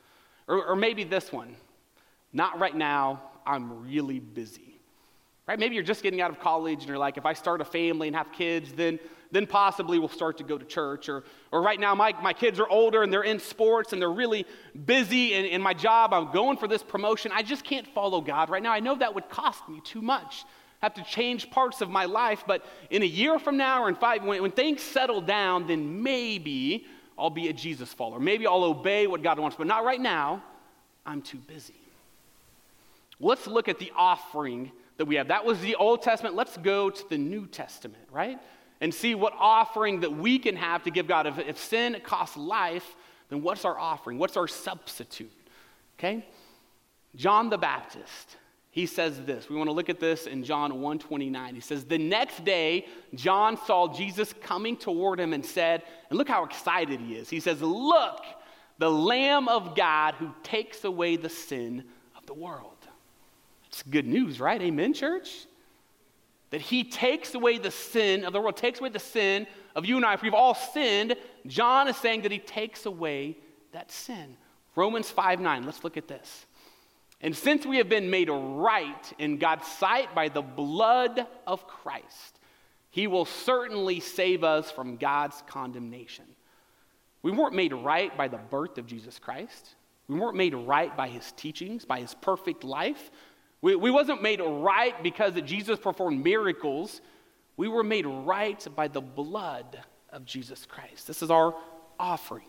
Or, 0.49 0.67
or 0.67 0.77
maybe 0.77 1.05
this 1.05 1.33
one 1.33 1.57
not 2.35 2.59
right 2.59 2.77
now, 2.77 3.23
I'm 3.47 3.87
really 3.87 4.19
busy. 4.19 4.78
Right? 5.49 5.59
Maybe 5.59 5.75
you're 5.75 5.85
just 5.85 6.03
getting 6.03 6.21
out 6.21 6.31
of 6.31 6.39
college 6.39 6.81
and 6.81 6.89
you're 6.89 6.99
like, 6.99 7.17
if 7.17 7.25
I 7.25 7.33
start 7.33 7.63
a 7.63 7.65
family 7.65 8.07
and 8.07 8.17
have 8.17 8.31
kids, 8.33 8.73
then 8.73 9.01
then 9.31 9.47
possibly 9.47 9.99
we'll 9.99 10.09
start 10.09 10.39
to 10.39 10.45
go 10.45 10.57
to 10.57 10.65
church. 10.65 11.09
Or, 11.09 11.25
or 11.53 11.61
right 11.61 11.79
now, 11.79 11.95
my, 11.95 12.15
my 12.23 12.33
kids 12.33 12.59
are 12.61 12.69
older 12.69 13.03
and 13.03 13.13
they're 13.13 13.25
in 13.25 13.39
sports 13.39 13.93
and 13.93 14.01
they're 14.01 14.11
really 14.11 14.47
busy 14.87 15.35
in, 15.35 15.45
in 15.45 15.63
my 15.63 15.75
job. 15.75 16.15
I'm 16.15 16.33
going 16.33 16.57
for 16.57 16.67
this 16.67 16.83
promotion. 16.83 17.31
I 17.35 17.43
just 17.43 17.65
can't 17.65 17.87
follow 17.89 18.21
God 18.21 18.51
right 18.51 18.63
now. 18.63 18.73
I 18.73 18.81
know 18.81 18.97
that 18.97 19.15
would 19.15 19.29
cost 19.29 19.69
me 19.69 19.81
too 19.85 20.01
much. 20.01 20.45
I 20.81 20.87
have 20.87 20.95
to 20.95 21.05
change 21.05 21.51
parts 21.51 21.81
of 21.81 21.91
my 21.91 22.05
life, 22.05 22.45
but 22.47 22.65
in 22.91 23.03
a 23.03 23.07
year 23.07 23.39
from 23.39 23.57
now 23.57 23.83
or 23.83 23.89
in 23.89 23.97
five, 23.97 24.25
when, 24.25 24.41
when 24.41 24.53
things 24.53 24.81
settle 24.81 25.21
down, 25.21 25.67
then 25.67 26.03
maybe 26.03 26.87
I'll 27.19 27.31
be 27.31 27.49
a 27.49 27.53
Jesus 27.53 27.93
follower. 27.93 28.21
Maybe 28.21 28.47
I'll 28.47 28.65
obey 28.65 29.07
what 29.09 29.23
God 29.23 29.39
wants, 29.39 29.57
but 29.57 29.67
not 29.67 29.85
right 29.85 30.01
now. 30.01 30.43
I'm 31.05 31.21
too 31.21 31.39
busy. 31.39 31.75
Let's 33.19 33.47
look 33.49 33.69
at 33.69 33.81
the 33.81 33.93
offering 33.97 34.71
that 34.99 35.07
we 35.07 35.15
have. 35.15 35.29
That 35.29 35.45
was 35.45 35.61
the 35.61 35.75
Old 35.77 36.03
Testament. 36.03 36.35
Let's 36.35 36.57
go 36.59 36.91
to 36.91 37.09
the 37.09 37.19
New 37.19 37.47
Testament, 37.47 38.05
right? 38.13 38.39
and 38.81 38.95
see 38.95 39.15
what 39.15 39.33
offering 39.39 40.01
that 40.01 40.13
we 40.13 40.39
can 40.39 40.57
have 40.57 40.85
to 40.85 40.91
give 40.91 41.07
God. 41.07 41.27
If, 41.27 41.39
if 41.39 41.59
sin 41.59 41.97
costs 42.05 42.37
life, 42.37 42.97
then 43.29 43.43
what's 43.43 43.65
our 43.65 43.79
offering? 43.79 44.19
What's 44.19 44.37
our 44.37 44.49
substitute? 44.49 45.33
Okay? 45.99 46.25
John 47.17 47.51
the 47.51 47.59
Baptist, 47.59 48.37
he 48.71 48.87
says 48.87 49.21
this. 49.23 49.49
We 49.49 49.57
want 49.57 49.69
to 49.69 49.73
look 49.73 49.89
at 49.89 49.99
this 49.99 50.27
in 50.27 50.45
John 50.45 50.75
129. 50.75 51.55
He 51.55 51.61
says, 51.61 51.85
The 51.85 51.99
next 51.99 52.45
day, 52.45 52.87
John 53.15 53.57
saw 53.67 53.93
Jesus 53.93 54.33
coming 54.41 54.77
toward 54.77 55.19
him 55.19 55.33
and 55.33 55.45
said, 55.45 55.83
and 56.11 56.19
look 56.19 56.29
how 56.29 56.45
excited 56.45 57.01
he 57.01 57.17
is. 57.17 57.29
He 57.29 57.41
says, 57.41 57.61
Look, 57.61 58.23
the 58.79 58.91
Lamb 58.91 59.49
of 59.49 59.75
God 59.75 60.15
who 60.15 60.33
takes 60.45 60.85
away 60.85 61.17
the 61.17 61.29
sin 61.29 61.85
of 62.17 62.27
the 62.27 62.35
world. 62.35 62.78
It's 63.69 63.83
good 63.83 64.07
news, 64.07 64.41
right? 64.41 64.61
Amen, 64.61 64.93
church? 64.93 65.47
that 66.51 66.61
he 66.61 66.85
takes 66.85 67.35
away 67.35 67.59
the 67.59 67.71
sin 67.71 68.25
of 68.25 68.33
the 68.33 68.41
world, 68.41 68.57
takes 68.57 68.81
away 68.81 68.89
the 68.89 68.99
sin 68.99 69.47
of 69.77 69.85
you 69.85 69.97
and 69.97 70.05
I. 70.05 70.15
If 70.15 70.23
we've 70.23 70.35
all 70.35 70.55
sinned, 70.55 71.15
John 71.47 71.89
is 71.89 71.97
saying 71.97 72.23
that 72.23 72.33
he 72.33 72.39
takes 72.39 72.87
away 72.87 73.37
that 73.73 73.91
sin. 73.91 74.37
Romans 74.75 75.11
5 75.11 75.41
9, 75.41 75.65
let's 75.65 75.85
look 75.85 75.97
at 75.97 76.09
this. 76.09 76.47
And 77.21 77.37
since 77.37 77.67
we 77.67 77.79
have 77.79 77.89
been 77.89 78.11
made 78.11 78.31
right 78.31 79.13
in 79.19 79.39
God's 79.39 79.67
sight 79.67 80.15
by 80.15 80.29
the 80.29 80.43
blood 80.43 81.27
of 81.47 81.67
Christ, 81.67 82.39
he 82.91 83.07
will 83.07 83.25
certainly 83.25 84.01
save 84.01 84.45
us 84.45 84.71
from 84.71 84.97
God's 84.97 85.43
condemnation. 85.49 86.25
We 87.23 87.33
weren't 87.33 87.55
made 87.55 87.73
right 87.73 88.17
by 88.17 88.29
the 88.29 88.39
birth 88.39 88.79
of 88.79 88.87
Jesus 88.87 89.19
Christ. 89.19 89.75
We 90.07 90.19
weren't 90.19 90.37
made 90.37 90.55
right 90.55 90.97
by 90.97 91.09
his 91.09 91.33
teachings, 91.33 91.85
by 91.85 92.01
his 92.01 92.15
perfect 92.15 92.63
life. 92.65 93.11
We, 93.61 93.75
we 93.75 93.91
wasn't 93.91 94.23
made 94.23 94.41
right 94.41 95.01
because 95.03 95.35
Jesus 95.43 95.79
performed 95.79 96.23
miracles. 96.23 97.01
We 97.57 97.69
were 97.69 97.83
made 97.83 98.07
right 98.07 98.65
by 98.77 98.89
the 98.89 99.01
blood 99.01 99.81
of 100.11 100.25
Jesus 100.25 100.65
Christ. 100.67 101.07
This 101.07 101.23
is 101.23 101.31
our 101.31 101.55
offering. 101.99 102.47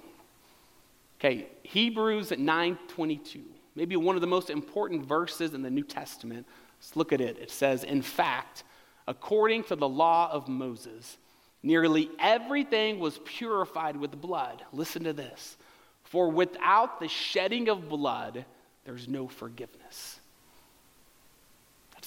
Okay, 1.19 1.47
Hebrews 1.63 2.29
9:22. 2.29 3.41
Maybe 3.75 3.95
one 3.95 4.15
of 4.15 4.21
the 4.21 4.27
most 4.27 4.49
important 4.49 5.05
verses 5.05 5.53
in 5.53 5.61
the 5.61 5.69
New 5.69 5.83
Testament. 5.83 6.45
Let's 6.77 6.95
look 6.95 7.11
at 7.11 7.21
it. 7.21 7.37
It 7.37 7.51
says, 7.51 7.83
"In 7.83 8.01
fact, 8.01 8.63
according 9.07 9.63
to 9.65 9.75
the 9.75 9.89
law 9.89 10.29
of 10.31 10.47
Moses, 10.47 11.17
nearly 11.61 12.09
everything 12.19 12.99
was 12.99 13.19
purified 13.25 13.97
with 13.97 14.21
blood." 14.21 14.63
Listen 14.71 15.03
to 15.03 15.13
this. 15.13 15.57
For 16.03 16.29
without 16.29 16.99
the 16.99 17.07
shedding 17.07 17.67
of 17.67 17.89
blood, 17.89 18.45
there's 18.85 19.07
no 19.07 19.27
forgiveness. 19.27 20.18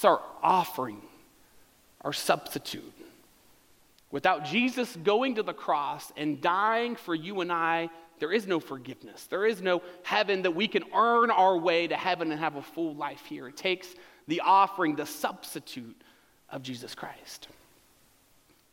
It's 0.02 0.06
our 0.06 0.20
offering, 0.42 1.00
our 2.00 2.12
substitute. 2.12 2.92
Without 4.10 4.44
Jesus 4.44 4.96
going 4.96 5.36
to 5.36 5.44
the 5.44 5.54
cross 5.54 6.10
and 6.16 6.40
dying 6.40 6.96
for 6.96 7.14
you 7.14 7.40
and 7.40 7.52
I, 7.52 7.88
there 8.18 8.32
is 8.32 8.48
no 8.48 8.58
forgiveness. 8.58 9.28
There 9.30 9.46
is 9.46 9.62
no 9.62 9.80
heaven 10.02 10.42
that 10.42 10.56
we 10.56 10.66
can 10.66 10.82
earn 10.92 11.30
our 11.30 11.56
way 11.56 11.86
to 11.86 11.94
heaven 11.94 12.32
and 12.32 12.40
have 12.40 12.56
a 12.56 12.62
full 12.62 12.96
life 12.96 13.22
here. 13.26 13.46
It 13.46 13.56
takes 13.56 13.94
the 14.26 14.40
offering, 14.40 14.96
the 14.96 15.06
substitute 15.06 16.02
of 16.50 16.64
Jesus 16.64 16.96
Christ. 16.96 17.46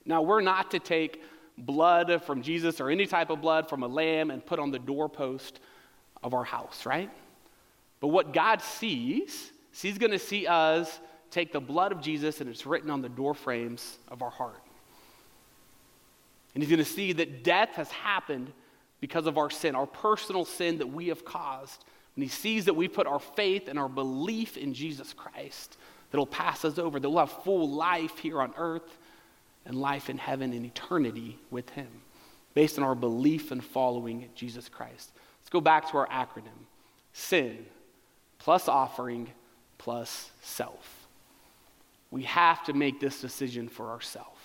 Now, 0.05 0.23
we're 0.23 0.41
not 0.41 0.71
to 0.71 0.79
take 0.79 1.21
blood 1.59 2.23
from 2.23 2.41
Jesus 2.41 2.81
or 2.81 2.89
any 2.89 3.05
type 3.05 3.29
of 3.29 3.39
blood 3.39 3.69
from 3.69 3.83
a 3.83 3.87
lamb 3.87 4.31
and 4.31 4.43
put 4.43 4.57
on 4.57 4.71
the 4.71 4.79
doorpost 4.79 5.59
of 6.23 6.33
our 6.33 6.43
house, 6.43 6.87
right? 6.87 7.11
But 7.99 8.07
what 8.07 8.33
God 8.33 8.63
sees, 8.63 9.51
He's 9.79 9.99
going 9.99 10.11
to 10.11 10.17
see 10.17 10.47
us 10.47 10.99
take 11.31 11.51
the 11.51 11.59
blood 11.59 11.91
of 11.91 12.01
Jesus 12.01 12.41
and 12.41 12.49
it's 12.49 12.65
written 12.65 12.89
on 12.89 13.01
the 13.01 13.09
door 13.09 13.33
frames 13.33 13.97
of 14.09 14.21
our 14.21 14.29
heart. 14.29 14.61
And 16.53 16.63
he's 16.63 16.69
going 16.69 16.83
to 16.83 16.91
see 16.91 17.13
that 17.13 17.43
death 17.43 17.69
has 17.73 17.89
happened 17.91 18.51
because 18.99 19.27
of 19.27 19.37
our 19.37 19.49
sin, 19.49 19.75
our 19.75 19.85
personal 19.85 20.45
sin 20.45 20.79
that 20.79 20.87
we 20.87 21.07
have 21.07 21.23
caused. 21.23 21.83
And 22.15 22.23
he 22.23 22.29
sees 22.29 22.65
that 22.65 22.73
we 22.73 22.87
put 22.87 23.07
our 23.07 23.19
faith 23.19 23.67
and 23.67 23.79
our 23.79 23.87
belief 23.87 24.57
in 24.57 24.73
Jesus 24.73 25.13
Christ, 25.13 25.77
that'll 26.11 26.25
pass 26.25 26.65
us 26.65 26.77
over, 26.77 26.99
that 26.99 27.09
we'll 27.09 27.19
have 27.19 27.43
full 27.43 27.69
life 27.69 28.17
here 28.17 28.41
on 28.41 28.53
earth 28.57 28.97
and 29.65 29.79
life 29.79 30.09
in 30.09 30.17
heaven 30.17 30.51
and 30.51 30.65
eternity 30.65 31.37
with 31.51 31.69
him, 31.69 31.87
based 32.53 32.77
on 32.77 32.83
our 32.83 32.95
belief 32.95 33.51
and 33.51 33.63
following 33.63 34.27
Jesus 34.35 34.67
Christ. 34.67 35.11
Let's 35.39 35.49
go 35.49 35.61
back 35.61 35.89
to 35.91 35.97
our 35.97 36.07
acronym 36.07 36.65
sin 37.13 37.65
plus 38.39 38.67
offering 38.67 39.29
plus 39.77 40.31
self. 40.41 40.98
We 42.11 42.23
have 42.23 42.63
to 42.65 42.73
make 42.73 42.99
this 42.99 43.21
decision 43.21 43.69
for 43.69 43.89
ourselves. 43.89 44.39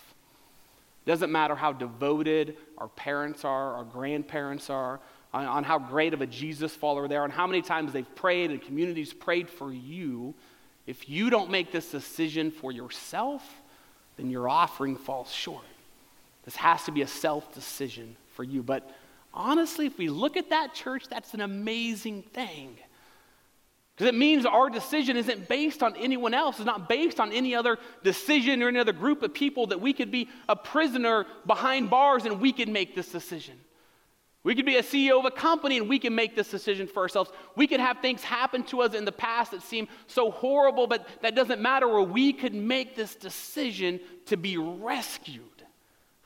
It 1.04 1.10
doesn't 1.10 1.32
matter 1.32 1.54
how 1.54 1.72
devoted 1.72 2.56
our 2.78 2.88
parents 2.88 3.44
are, 3.44 3.74
our 3.74 3.84
grandparents 3.84 4.70
are, 4.70 5.00
on, 5.32 5.44
on 5.46 5.64
how 5.64 5.78
great 5.78 6.14
of 6.14 6.22
a 6.22 6.26
Jesus 6.26 6.74
follower 6.74 7.08
they 7.08 7.16
are, 7.16 7.24
and 7.24 7.32
how 7.32 7.46
many 7.46 7.62
times 7.62 7.92
they've 7.92 8.14
prayed 8.14 8.50
and 8.50 8.62
communities 8.62 9.12
prayed 9.12 9.50
for 9.50 9.72
you, 9.72 10.34
if 10.86 11.08
you 11.08 11.30
don't 11.30 11.50
make 11.50 11.72
this 11.72 11.90
decision 11.90 12.50
for 12.50 12.70
yourself, 12.70 13.62
then 14.16 14.30
your 14.30 14.48
offering 14.48 14.96
falls 14.96 15.30
short. 15.30 15.64
This 16.44 16.56
has 16.56 16.84
to 16.84 16.92
be 16.92 17.02
a 17.02 17.06
self 17.06 17.52
decision 17.54 18.16
for 18.34 18.44
you. 18.44 18.62
But 18.62 18.90
honestly, 19.32 19.86
if 19.86 19.98
we 19.98 20.08
look 20.08 20.36
at 20.36 20.50
that 20.50 20.74
church, 20.74 21.08
that's 21.08 21.34
an 21.34 21.40
amazing 21.40 22.22
thing. 22.22 22.76
Because 23.94 24.08
it 24.08 24.16
means 24.16 24.44
our 24.44 24.70
decision 24.70 25.16
isn't 25.16 25.48
based 25.48 25.82
on 25.82 25.94
anyone 25.96 26.34
else. 26.34 26.56
It's 26.56 26.66
not 26.66 26.88
based 26.88 27.20
on 27.20 27.32
any 27.32 27.54
other 27.54 27.78
decision 28.02 28.60
or 28.62 28.68
any 28.68 28.80
other 28.80 28.92
group 28.92 29.22
of 29.22 29.32
people 29.32 29.68
that 29.68 29.80
we 29.80 29.92
could 29.92 30.10
be 30.10 30.28
a 30.48 30.56
prisoner 30.56 31.26
behind 31.46 31.90
bars 31.90 32.24
and 32.24 32.40
we 32.40 32.52
could 32.52 32.68
make 32.68 32.96
this 32.96 33.10
decision. 33.12 33.54
We 34.42 34.56
could 34.56 34.66
be 34.66 34.76
a 34.76 34.82
CEO 34.82 35.18
of 35.18 35.24
a 35.24 35.30
company 35.30 35.78
and 35.78 35.88
we 35.88 36.00
can 36.00 36.14
make 36.14 36.34
this 36.34 36.50
decision 36.50 36.88
for 36.88 37.02
ourselves. 37.02 37.30
We 37.56 37.68
could 37.68 37.80
have 37.80 38.00
things 38.00 38.22
happen 38.22 38.64
to 38.64 38.82
us 38.82 38.94
in 38.94 39.04
the 39.04 39.12
past 39.12 39.52
that 39.52 39.62
seem 39.62 39.86
so 40.08 40.30
horrible, 40.32 40.86
but 40.88 41.06
that 41.22 41.36
doesn't 41.36 41.62
matter, 41.62 41.88
where 41.88 42.02
we 42.02 42.32
could 42.32 42.54
make 42.54 42.96
this 42.96 43.14
decision 43.14 44.00
to 44.26 44.36
be 44.36 44.56
rescued 44.58 45.44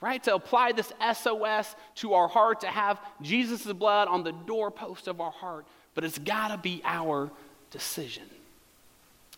right? 0.01 0.23
To 0.25 0.35
apply 0.35 0.73
this 0.73 0.93
SOS 1.13 1.75
to 1.97 2.15
our 2.15 2.29
heart, 2.29 2.61
to 2.61 2.69
have 2.69 3.01
Jesus' 3.21 3.73
blood 3.73 4.09
on 4.09 4.23
the 4.23 4.33
doorpost 4.33 5.09
of 5.09 5.21
our 5.21 5.31
heart. 5.31 5.67
But 5.95 6.05
it's 6.05 6.19
got 6.19 6.49
to 6.49 6.59
be 6.59 6.81
our 6.85 7.31
decision. 7.71 8.25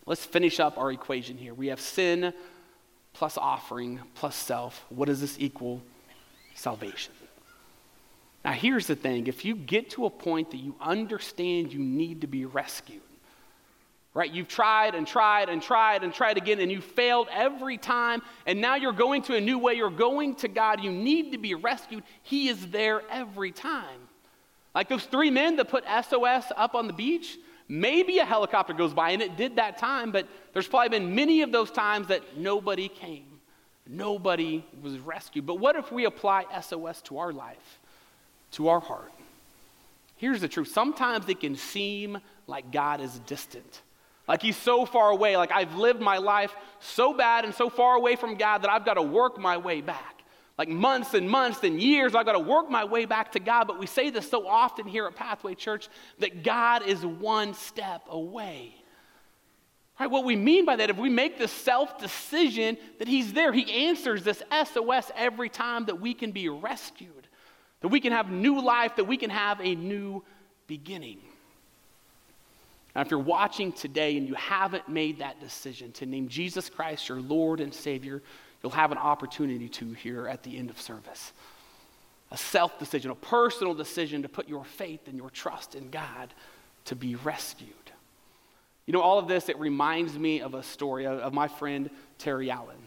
Let's 0.05 0.25
finish 0.25 0.59
up 0.59 0.77
our 0.77 0.91
equation 0.91 1.37
here. 1.37 1.53
We 1.53 1.67
have 1.67 1.79
sin 1.79 2.33
plus 3.13 3.37
offering 3.37 3.99
plus 4.15 4.35
self. 4.35 4.85
What 4.89 5.07
does 5.07 5.21
this 5.21 5.37
equal? 5.39 5.81
Salvation. 6.55 7.13
Now, 8.43 8.53
here's 8.53 8.87
the 8.87 8.95
thing 8.95 9.27
if 9.27 9.45
you 9.45 9.55
get 9.55 9.91
to 9.91 10.05
a 10.05 10.09
point 10.09 10.51
that 10.51 10.57
you 10.57 10.75
understand 10.81 11.71
you 11.71 11.79
need 11.79 12.21
to 12.21 12.27
be 12.27 12.45
rescued, 12.45 13.01
right? 14.13 14.31
You've 14.31 14.47
tried 14.47 14.95
and 14.95 15.05
tried 15.05 15.49
and 15.49 15.61
tried 15.61 16.03
and 16.03 16.13
tried 16.13 16.37
again, 16.37 16.59
and 16.59 16.71
you 16.71 16.81
failed 16.81 17.27
every 17.31 17.77
time, 17.77 18.21
and 18.47 18.59
now 18.59 18.75
you're 18.75 18.93
going 18.93 19.21
to 19.23 19.35
a 19.35 19.41
new 19.41 19.59
way. 19.59 19.75
You're 19.75 19.91
going 19.91 20.35
to 20.35 20.47
God. 20.47 20.83
You 20.83 20.91
need 20.91 21.33
to 21.33 21.37
be 21.37 21.53
rescued. 21.53 22.03
He 22.23 22.49
is 22.49 22.67
there 22.67 23.03
every 23.11 23.51
time. 23.51 23.99
Like 24.73 24.89
those 24.89 25.03
three 25.03 25.29
men 25.29 25.57
that 25.57 25.69
put 25.69 25.83
SOS 25.85 26.45
up 26.55 26.75
on 26.75 26.87
the 26.87 26.93
beach, 26.93 27.37
maybe 27.71 28.19
a 28.19 28.25
helicopter 28.25 28.73
goes 28.73 28.93
by, 28.93 29.11
and 29.11 29.21
it 29.21 29.37
did 29.37 29.55
that 29.55 29.77
time, 29.77 30.11
but 30.11 30.27
there's 30.51 30.67
probably 30.67 30.89
been 30.89 31.15
many 31.15 31.41
of 31.41 31.53
those 31.53 31.71
times 31.71 32.07
that 32.07 32.37
nobody 32.37 32.89
came. 32.89 33.25
Nobody 33.87 34.65
was 34.81 34.99
rescued. 34.99 35.45
But 35.45 35.55
what 35.55 35.77
if 35.77 35.91
we 35.91 36.05
apply 36.05 36.45
SOS 36.61 37.01
to 37.03 37.19
our 37.19 37.31
life, 37.31 37.79
to 38.51 38.67
our 38.67 38.81
heart? 38.81 39.11
Here's 40.17 40.41
the 40.41 40.49
truth 40.49 40.67
sometimes 40.67 41.27
it 41.29 41.39
can 41.39 41.55
seem 41.55 42.19
like 42.45 42.71
God 42.71 42.99
is 42.99 43.19
distant. 43.19 43.81
Like 44.27 44.41
he's 44.41 44.57
so 44.57 44.85
far 44.85 45.09
away. 45.09 45.37
Like 45.37 45.51
I've 45.51 45.75
lived 45.75 46.01
my 46.01 46.17
life 46.17 46.53
so 46.79 47.13
bad 47.13 47.45
and 47.45 47.55
so 47.55 47.69
far 47.69 47.95
away 47.95 48.15
from 48.17 48.35
God 48.35 48.59
that 48.59 48.69
I've 48.69 48.85
got 48.85 48.95
to 48.95 49.01
work 49.01 49.39
my 49.39 49.57
way 49.57 49.81
back. 49.81 50.20
Like 50.57 50.69
months 50.69 51.13
and 51.13 51.29
months 51.29 51.63
and 51.63 51.81
years, 51.81 52.13
I've 52.13 52.25
got 52.25 52.33
to 52.33 52.39
work 52.39 52.69
my 52.69 52.83
way 52.83 53.05
back 53.05 53.31
to 53.33 53.39
God. 53.39 53.65
But 53.65 53.79
we 53.79 53.87
say 53.87 54.09
this 54.09 54.29
so 54.29 54.47
often 54.47 54.85
here 54.85 55.07
at 55.07 55.15
Pathway 55.15 55.55
Church 55.55 55.87
that 56.19 56.43
God 56.43 56.85
is 56.85 57.05
one 57.05 57.53
step 57.53 58.03
away. 58.09 58.75
Right, 59.99 60.09
what 60.09 60.25
we 60.25 60.35
mean 60.35 60.65
by 60.65 60.77
that, 60.77 60.89
if 60.89 60.97
we 60.97 61.09
make 61.09 61.37
the 61.37 61.47
self 61.47 61.99
decision 61.99 62.77
that 62.99 63.07
He's 63.07 63.33
there, 63.33 63.53
He 63.53 63.85
answers 63.87 64.23
this 64.23 64.41
SOS 64.51 65.11
every 65.15 65.49
time 65.49 65.85
that 65.85 66.01
we 66.01 66.13
can 66.13 66.31
be 66.31 66.49
rescued, 66.49 67.27
that 67.81 67.89
we 67.89 67.99
can 67.99 68.11
have 68.11 68.31
new 68.31 68.61
life, 68.61 68.95
that 68.95 69.05
we 69.05 69.17
can 69.17 69.29
have 69.29 69.61
a 69.61 69.75
new 69.75 70.23
beginning. 70.65 71.19
Now, 72.95 73.01
if 73.01 73.11
you're 73.11 73.19
watching 73.19 73.71
today 73.71 74.17
and 74.17 74.27
you 74.27 74.33
haven't 74.33 74.89
made 74.89 75.19
that 75.19 75.39
decision 75.39 75.91
to 75.93 76.05
name 76.05 76.27
Jesus 76.27 76.69
Christ 76.69 77.07
your 77.07 77.21
Lord 77.21 77.59
and 77.59 77.73
Savior, 77.73 78.21
you'll 78.61 78.71
have 78.71 78.91
an 78.91 78.97
opportunity 78.97 79.69
to 79.69 79.93
here 79.93 80.27
at 80.27 80.43
the 80.43 80.57
end 80.57 80.69
of 80.69 80.79
service. 80.79 81.33
A 82.31 82.37
self 82.37 82.79
decision, 82.79 83.11
a 83.11 83.15
personal 83.15 83.73
decision 83.73 84.21
to 84.21 84.29
put 84.29 84.47
your 84.47 84.63
faith 84.63 85.07
and 85.07 85.17
your 85.17 85.29
trust 85.29 85.75
in 85.75 85.89
God 85.89 86.33
to 86.85 86.95
be 86.95 87.15
rescued. 87.15 87.69
You 88.85 88.93
know, 88.93 89.01
all 89.01 89.19
of 89.19 89.27
this, 89.27 89.49
it 89.49 89.59
reminds 89.59 90.17
me 90.17 90.41
of 90.41 90.53
a 90.53 90.63
story 90.63 91.05
of, 91.05 91.19
of 91.19 91.33
my 91.33 91.47
friend 91.47 91.89
Terry 92.17 92.49
Allen. 92.49 92.77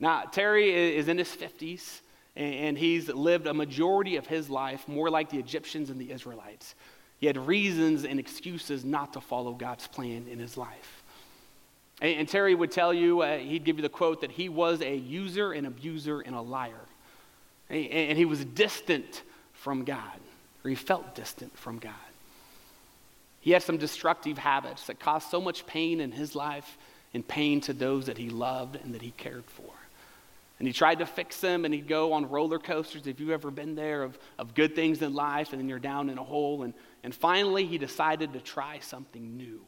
Now, 0.00 0.22
Terry 0.22 0.96
is 0.96 1.08
in 1.08 1.18
his 1.18 1.28
50s, 1.28 2.00
and 2.34 2.76
he's 2.76 3.08
lived 3.08 3.46
a 3.46 3.54
majority 3.54 4.16
of 4.16 4.26
his 4.26 4.50
life 4.50 4.88
more 4.88 5.10
like 5.10 5.30
the 5.30 5.38
Egyptians 5.38 5.90
and 5.90 6.00
the 6.00 6.10
Israelites. 6.10 6.74
He 7.18 7.26
had 7.26 7.36
reasons 7.36 8.04
and 8.04 8.18
excuses 8.18 8.84
not 8.84 9.12
to 9.12 9.20
follow 9.20 9.52
God's 9.52 9.86
plan 9.86 10.26
in 10.28 10.38
his 10.38 10.56
life. 10.56 11.01
And, 12.00 12.20
and 12.20 12.28
Terry 12.28 12.54
would 12.54 12.70
tell 12.70 12.94
you, 12.94 13.22
uh, 13.22 13.38
he'd 13.38 13.64
give 13.64 13.76
you 13.76 13.82
the 13.82 13.88
quote 13.88 14.20
that 14.22 14.30
he 14.30 14.48
was 14.48 14.80
a 14.80 14.96
user, 14.96 15.52
an 15.52 15.66
abuser, 15.66 16.20
and 16.20 16.34
a 16.34 16.40
liar. 16.40 16.72
And, 17.68 17.86
and 17.86 18.18
he 18.18 18.24
was 18.24 18.44
distant 18.44 19.22
from 19.52 19.84
God, 19.84 20.18
or 20.64 20.70
he 20.70 20.74
felt 20.76 21.14
distant 21.14 21.56
from 21.56 21.78
God. 21.78 21.94
He 23.40 23.50
had 23.50 23.62
some 23.62 23.76
destructive 23.76 24.38
habits 24.38 24.86
that 24.86 25.00
caused 25.00 25.28
so 25.30 25.40
much 25.40 25.66
pain 25.66 26.00
in 26.00 26.12
his 26.12 26.34
life 26.34 26.78
and 27.12 27.26
pain 27.26 27.60
to 27.62 27.72
those 27.72 28.06
that 28.06 28.16
he 28.16 28.30
loved 28.30 28.76
and 28.76 28.94
that 28.94 29.02
he 29.02 29.10
cared 29.10 29.44
for. 29.44 29.70
And 30.58 30.68
he 30.68 30.72
tried 30.72 31.00
to 31.00 31.06
fix 31.06 31.40
them, 31.40 31.64
and 31.64 31.74
he'd 31.74 31.88
go 31.88 32.12
on 32.12 32.30
roller 32.30 32.60
coasters, 32.60 33.08
if 33.08 33.18
you've 33.18 33.30
ever 33.30 33.50
been 33.50 33.74
there, 33.74 34.04
of, 34.04 34.16
of 34.38 34.54
good 34.54 34.76
things 34.76 35.02
in 35.02 35.12
life, 35.12 35.52
and 35.52 35.60
then 35.60 35.68
you're 35.68 35.80
down 35.80 36.08
in 36.08 36.18
a 36.18 36.22
hole. 36.22 36.62
And, 36.62 36.72
and 37.02 37.12
finally, 37.12 37.66
he 37.66 37.78
decided 37.78 38.32
to 38.34 38.40
try 38.40 38.78
something 38.78 39.36
new. 39.36 39.60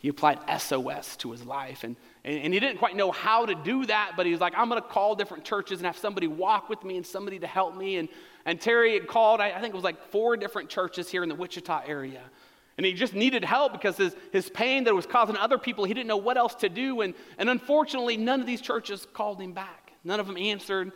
He 0.00 0.08
applied 0.08 0.38
SOS 0.58 1.14
to 1.18 1.30
his 1.30 1.44
life, 1.44 1.84
and, 1.84 1.94
and, 2.24 2.44
and 2.44 2.54
he 2.54 2.58
didn't 2.58 2.78
quite 2.78 2.96
know 2.96 3.12
how 3.12 3.44
to 3.44 3.54
do 3.54 3.84
that, 3.84 4.12
but 4.16 4.24
he 4.24 4.32
was 4.32 4.40
like, 4.40 4.54
I'm 4.56 4.70
going 4.70 4.80
to 4.80 4.88
call 4.88 5.14
different 5.14 5.44
churches 5.44 5.78
and 5.78 5.86
have 5.86 5.98
somebody 5.98 6.26
walk 6.26 6.70
with 6.70 6.82
me 6.84 6.96
and 6.96 7.06
somebody 7.06 7.38
to 7.38 7.46
help 7.46 7.76
me. 7.76 7.98
And, 7.98 8.08
and 8.46 8.58
Terry 8.58 8.94
had 8.94 9.06
called, 9.06 9.40
I, 9.42 9.50
I 9.50 9.60
think 9.60 9.74
it 9.74 9.76
was 9.76 9.84
like 9.84 10.02
four 10.10 10.38
different 10.38 10.70
churches 10.70 11.10
here 11.10 11.22
in 11.22 11.28
the 11.28 11.34
Wichita 11.34 11.82
area. 11.86 12.22
And 12.78 12.86
he 12.86 12.94
just 12.94 13.12
needed 13.12 13.44
help 13.44 13.72
because 13.72 13.98
his, 13.98 14.16
his 14.32 14.48
pain 14.48 14.84
that 14.84 14.94
was 14.94 15.04
causing 15.04 15.36
other 15.36 15.58
people, 15.58 15.84
he 15.84 15.92
didn't 15.92 16.08
know 16.08 16.16
what 16.16 16.38
else 16.38 16.54
to 16.56 16.70
do. 16.70 17.02
And, 17.02 17.12
and 17.36 17.50
unfortunately, 17.50 18.16
none 18.16 18.40
of 18.40 18.46
these 18.46 18.62
churches 18.62 19.06
called 19.12 19.38
him 19.38 19.52
back. 19.52 19.92
None 20.02 20.18
of 20.18 20.26
them 20.26 20.38
answered. 20.38 20.92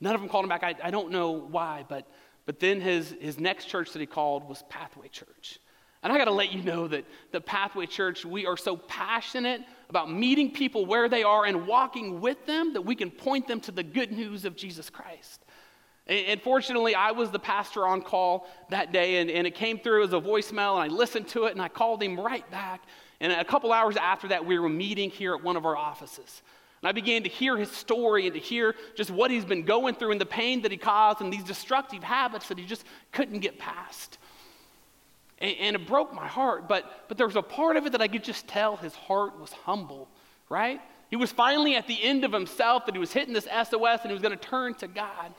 None 0.00 0.14
of 0.14 0.22
them 0.22 0.30
called 0.30 0.46
him 0.46 0.48
back. 0.48 0.62
I, 0.62 0.74
I 0.82 0.90
don't 0.90 1.10
know 1.10 1.32
why, 1.32 1.84
but, 1.90 2.08
but 2.46 2.58
then 2.58 2.80
his, 2.80 3.14
his 3.20 3.38
next 3.38 3.66
church 3.66 3.92
that 3.92 3.98
he 3.98 4.06
called 4.06 4.48
was 4.48 4.64
Pathway 4.70 5.08
Church. 5.08 5.58
And 6.06 6.12
I 6.12 6.18
got 6.18 6.26
to 6.26 6.30
let 6.30 6.52
you 6.52 6.62
know 6.62 6.86
that 6.86 7.04
the 7.32 7.40
Pathway 7.40 7.86
Church, 7.86 8.24
we 8.24 8.46
are 8.46 8.56
so 8.56 8.76
passionate 8.76 9.62
about 9.90 10.08
meeting 10.08 10.52
people 10.52 10.86
where 10.86 11.08
they 11.08 11.24
are 11.24 11.46
and 11.46 11.66
walking 11.66 12.20
with 12.20 12.46
them 12.46 12.74
that 12.74 12.82
we 12.82 12.94
can 12.94 13.10
point 13.10 13.48
them 13.48 13.58
to 13.62 13.72
the 13.72 13.82
good 13.82 14.12
news 14.12 14.44
of 14.44 14.54
Jesus 14.54 14.88
Christ. 14.88 15.44
And, 16.06 16.40
fortunately, 16.40 16.94
I 16.94 17.10
was 17.10 17.32
the 17.32 17.40
pastor 17.40 17.88
on 17.88 18.02
call 18.02 18.46
that 18.70 18.92
day, 18.92 19.16
and, 19.16 19.28
and 19.28 19.48
it 19.48 19.56
came 19.56 19.80
through 19.80 20.04
as 20.04 20.12
a 20.12 20.20
voicemail, 20.20 20.80
and 20.80 20.92
I 20.92 20.94
listened 20.94 21.26
to 21.30 21.46
it, 21.46 21.54
and 21.54 21.60
I 21.60 21.66
called 21.66 22.00
him 22.00 22.20
right 22.20 22.48
back. 22.52 22.84
And 23.18 23.32
a 23.32 23.44
couple 23.44 23.72
hours 23.72 23.96
after 23.96 24.28
that, 24.28 24.46
we 24.46 24.60
were 24.60 24.68
meeting 24.68 25.10
here 25.10 25.34
at 25.34 25.42
one 25.42 25.56
of 25.56 25.66
our 25.66 25.76
offices. 25.76 26.40
And 26.82 26.88
I 26.88 26.92
began 26.92 27.24
to 27.24 27.28
hear 27.28 27.56
his 27.56 27.72
story 27.72 28.26
and 28.26 28.34
to 28.34 28.40
hear 28.40 28.76
just 28.94 29.10
what 29.10 29.32
he's 29.32 29.44
been 29.44 29.64
going 29.64 29.96
through 29.96 30.12
and 30.12 30.20
the 30.20 30.24
pain 30.24 30.62
that 30.62 30.70
he 30.70 30.76
caused 30.76 31.20
and 31.20 31.32
these 31.32 31.42
destructive 31.42 32.04
habits 32.04 32.46
that 32.46 32.58
he 32.58 32.64
just 32.64 32.84
couldn't 33.10 33.40
get 33.40 33.58
past. 33.58 34.18
And, 35.38 35.56
and 35.58 35.76
it 35.76 35.86
broke 35.86 36.14
my 36.14 36.26
heart, 36.26 36.68
but, 36.68 37.04
but 37.08 37.18
there 37.18 37.26
was 37.26 37.36
a 37.36 37.42
part 37.42 37.76
of 37.76 37.86
it 37.86 37.92
that 37.92 38.00
I 38.00 38.08
could 38.08 38.24
just 38.24 38.46
tell 38.48 38.76
his 38.76 38.94
heart 38.94 39.38
was 39.38 39.52
humble, 39.52 40.08
right? 40.48 40.80
He 41.10 41.16
was 41.16 41.30
finally 41.30 41.76
at 41.76 41.86
the 41.86 42.02
end 42.02 42.24
of 42.24 42.32
himself, 42.32 42.86
that 42.86 42.94
he 42.94 42.98
was 42.98 43.12
hitting 43.12 43.34
this 43.34 43.44
SOS 43.44 44.00
and 44.02 44.06
he 44.06 44.12
was 44.12 44.22
going 44.22 44.36
to 44.36 44.44
turn 44.44 44.74
to 44.74 44.88
God. 44.88 45.32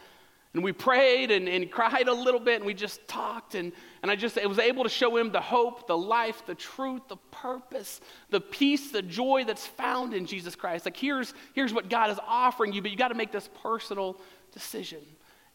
And 0.54 0.64
we 0.64 0.72
prayed 0.72 1.30
and, 1.30 1.48
and 1.50 1.70
cried 1.72 2.08
a 2.08 2.14
little 2.14 2.40
bit 2.40 2.58
and 2.58 2.66
we 2.66 2.74
just 2.74 3.08
talked. 3.08 3.56
And, 3.56 3.74
and 4.02 4.10
I 4.10 4.16
just 4.16 4.38
I 4.38 4.46
was 4.46 4.60
able 4.60 4.84
to 4.84 4.90
show 4.90 5.18
him 5.18 5.32
the 5.32 5.42
hope, 5.42 5.88
the 5.88 5.98
life, 5.98 6.44
the 6.46 6.56
truth, 6.56 7.02
the 7.10 7.18
purpose, 7.32 8.00
the 8.30 8.42
peace, 8.42 8.92
the 8.92 9.02
joy 9.02 9.44
that's 9.46 9.66
found 9.66 10.14
in 10.14 10.26
Jesus 10.26 10.56
Christ. 10.56 10.86
Like, 10.86 10.98
here's, 10.98 11.34
here's 11.54 11.74
what 11.74 11.90
God 11.90 12.12
is 12.12 12.20
offering 12.26 12.72
you, 12.72 12.82
but 12.82 12.92
you 12.92 12.98
got 12.98 13.10
to 13.10 13.16
make 13.16 13.32
this 13.32 13.50
personal 13.62 14.18
decision. 14.52 15.02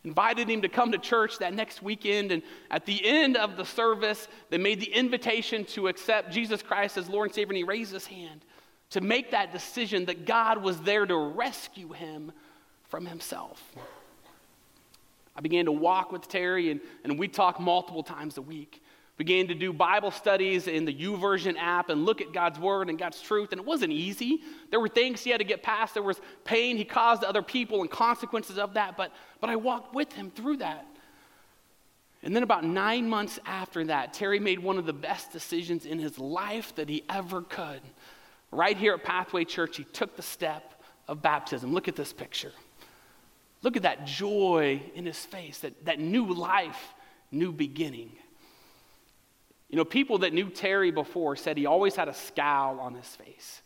Invited 0.05 0.51
him 0.51 0.63
to 0.63 0.69
come 0.69 0.91
to 0.93 0.99
church 0.99 1.39
that 1.39 1.55
next 1.55 1.83
weekend. 1.83 2.33
And 2.33 2.43
at 2.71 2.87
the 2.87 3.05
end 3.05 3.37
of 3.37 3.57
the 3.57 3.65
service, 3.65 4.27
they 4.51 4.59
made 4.59 4.81
the 4.81 4.93
invitation 4.93 5.65
to 5.67 5.89
accept 5.89 6.33
Jesus 6.33 6.61
Christ 6.61 6.97
as 6.97 7.09
Lord 7.09 7.29
and 7.29 7.35
Savior. 7.35 7.51
And 7.51 7.59
he 7.59 7.65
raised 7.65 7.93
his 7.93 8.07
hand 8.07 8.45
to 8.91 9.01
make 9.01 9.31
that 9.31 9.53
decision 9.53 10.05
that 10.07 10.27
God 10.27 10.63
was 10.63 10.81
there 10.81 11.07
to 11.07 11.17
rescue 11.17 11.93
him 11.93 12.33
from 12.89 13.07
himself. 13.07 13.63
I 15.35 15.41
began 15.41 15.65
to 15.65 15.73
walk 15.73 16.13
with 16.13 16.29
Terry, 16.29 16.71
and, 16.71 16.81
and 17.05 17.19
we 17.19 17.27
talk 17.27 17.59
multiple 17.59 18.03
times 18.03 18.37
a 18.37 18.43
week. 18.43 18.82
Began 19.19 19.47
to 19.49 19.55
do 19.55 19.73
Bible 19.73 20.11
studies 20.11 20.67
in 20.69 20.85
the 20.85 20.95
YouVersion 20.95 21.57
app 21.59 21.91
and 21.91 22.05
look 22.05 22.21
at 22.21 22.33
God's 22.33 22.59
word 22.59 22.89
and 22.89 22.99
God's 22.99 23.21
truth. 23.21 23.53
And 23.53 23.61
it 23.61 23.67
wasn't 23.67 23.93
easy. 23.93 24.41
There 24.71 24.81
were 24.81 24.89
things 24.89 25.23
he 25.23 25.31
had 25.31 25.39
to 25.39 25.45
get 25.45 25.63
past. 25.63 25.95
There 25.95 26.03
was 26.03 26.21
pain 26.45 26.77
he 26.77 26.85
caused 26.85 27.23
to 27.23 27.29
other 27.29 27.43
people 27.43 27.83
and 27.83 27.91
consequences 27.91 28.59
of 28.59 28.75
that. 28.75 28.97
But, 28.97 29.13
but 29.41 29.51
I 29.51 29.57
walked 29.57 29.95
with 29.95 30.13
him 30.13 30.31
through 30.31 30.59
that. 30.59 30.87
And 32.23 32.35
then, 32.35 32.45
about 32.45 32.65
nine 32.65 33.09
months 33.09 33.41
after 33.45 33.85
that, 33.87 34.15
Terry 34.15 34.39
made 34.39 34.61
one 34.61 34.79
of 34.79 34.87
the 34.87 34.93
best 34.93 35.33
decisions 35.33 35.87
in 35.87 35.99
his 35.99 36.19
life 36.19 36.75
that 36.77 36.89
he 36.89 37.03
ever 37.09 37.43
could. 37.43 37.81
Right 38.53 38.77
here 38.77 38.95
at 38.95 39.03
Pathway 39.03 39.45
Church, 39.45 39.77
he 39.77 39.85
took 39.85 40.17
the 40.17 40.23
step 40.23 40.81
of 41.09 41.21
baptism. 41.21 41.75
Look 41.75 41.89
at 41.89 41.97
this 41.97 42.13
picture. 42.13 42.53
Look 43.63 43.77
at 43.77 43.83
that 43.83 44.07
joy 44.07 44.83
in 44.95 45.05
his 45.05 45.19
face, 45.19 45.59
that, 45.61 45.85
that 45.85 45.99
new 45.99 46.33
life, 46.33 46.95
new 47.33 47.51
beginning. 47.51 48.13
You 49.73 49.79
know, 49.79 49.85
people 49.87 50.19
that 50.19 50.35
knew 50.35 50.51
Terry 50.51 50.91
before 50.91 51.35
said 51.35 51.57
he 51.57 51.65
always 51.65 51.97
had 51.97 52.07
a 52.07 52.15
scowl 52.15 52.79
on 52.79 52.95
his 52.95 53.09
face. 53.17 53.63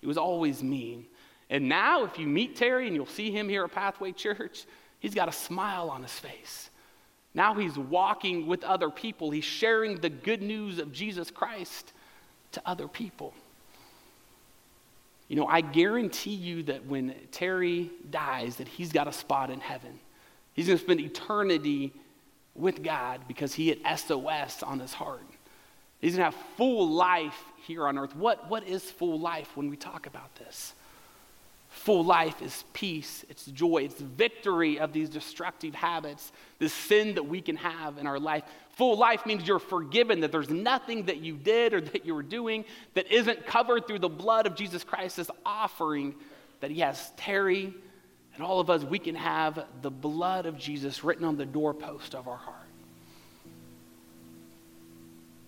He 0.00 0.06
was 0.06 0.18
always 0.18 0.62
mean. 0.62 1.06
And 1.48 1.68
now, 1.68 2.04
if 2.04 2.18
you 2.18 2.26
meet 2.26 2.56
Terry 2.56 2.88
and 2.88 2.96
you'll 2.96 3.06
see 3.06 3.30
him 3.30 3.48
here 3.48 3.62
at 3.64 3.70
Pathway 3.70 4.10
Church, 4.10 4.66
he's 4.98 5.14
got 5.14 5.28
a 5.28 5.32
smile 5.32 5.90
on 5.90 6.02
his 6.02 6.12
face. 6.12 6.70
Now 7.34 7.54
he's 7.54 7.78
walking 7.78 8.48
with 8.48 8.64
other 8.64 8.90
people. 8.90 9.30
He's 9.30 9.44
sharing 9.44 10.00
the 10.00 10.10
good 10.10 10.42
news 10.42 10.80
of 10.80 10.92
Jesus 10.92 11.30
Christ 11.30 11.92
to 12.52 12.62
other 12.66 12.88
people. 12.88 13.32
You 15.28 15.36
know, 15.36 15.46
I 15.46 15.60
guarantee 15.60 16.34
you 16.34 16.64
that 16.64 16.84
when 16.86 17.14
Terry 17.30 17.90
dies, 18.10 18.56
that 18.56 18.66
he's 18.66 18.92
got 18.92 19.06
a 19.06 19.12
spot 19.12 19.50
in 19.50 19.60
heaven. 19.60 20.00
He's 20.52 20.66
going 20.66 20.78
to 20.78 20.84
spend 20.84 21.00
eternity 21.00 21.92
with 22.56 22.82
God 22.82 23.22
because 23.28 23.54
he 23.54 23.68
had 23.68 23.98
SOS 23.98 24.62
on 24.62 24.80
his 24.80 24.92
heart. 24.92 25.22
He's 26.04 26.16
going 26.16 26.30
to 26.30 26.36
have 26.36 26.46
full 26.58 26.90
life 26.90 27.42
here 27.66 27.88
on 27.88 27.96
earth. 27.96 28.14
What, 28.14 28.50
what 28.50 28.68
is 28.68 28.82
full 28.82 29.18
life 29.18 29.56
when 29.56 29.70
we 29.70 29.76
talk 29.78 30.06
about 30.06 30.34
this? 30.34 30.74
Full 31.70 32.04
life 32.04 32.42
is 32.42 32.62
peace, 32.74 33.24
it's 33.30 33.46
joy, 33.46 33.84
it's 33.84 33.98
victory 33.98 34.78
of 34.78 34.92
these 34.92 35.08
destructive 35.08 35.74
habits, 35.74 36.30
the 36.58 36.68
sin 36.68 37.14
that 37.14 37.22
we 37.22 37.40
can 37.40 37.56
have 37.56 37.96
in 37.96 38.06
our 38.06 38.20
life. 38.20 38.44
Full 38.76 38.98
life 38.98 39.24
means 39.24 39.48
you're 39.48 39.58
forgiven, 39.58 40.20
that 40.20 40.30
there's 40.30 40.50
nothing 40.50 41.06
that 41.06 41.20
you 41.20 41.36
did 41.36 41.72
or 41.72 41.80
that 41.80 42.04
you 42.04 42.14
were 42.14 42.22
doing 42.22 42.66
that 42.92 43.10
isn't 43.10 43.46
covered 43.46 43.86
through 43.86 44.00
the 44.00 44.08
blood 44.08 44.46
of 44.46 44.54
Jesus 44.54 44.84
Christ, 44.84 45.16
this 45.16 45.30
offering 45.46 46.14
that 46.60 46.70
He 46.70 46.80
has. 46.80 47.12
Terry 47.16 47.72
and 48.34 48.42
all 48.42 48.60
of 48.60 48.68
us, 48.68 48.84
we 48.84 48.98
can 48.98 49.14
have 49.14 49.64
the 49.80 49.90
blood 49.90 50.44
of 50.44 50.58
Jesus 50.58 51.02
written 51.02 51.24
on 51.24 51.38
the 51.38 51.46
doorpost 51.46 52.14
of 52.14 52.28
our 52.28 52.36
heart. 52.36 52.63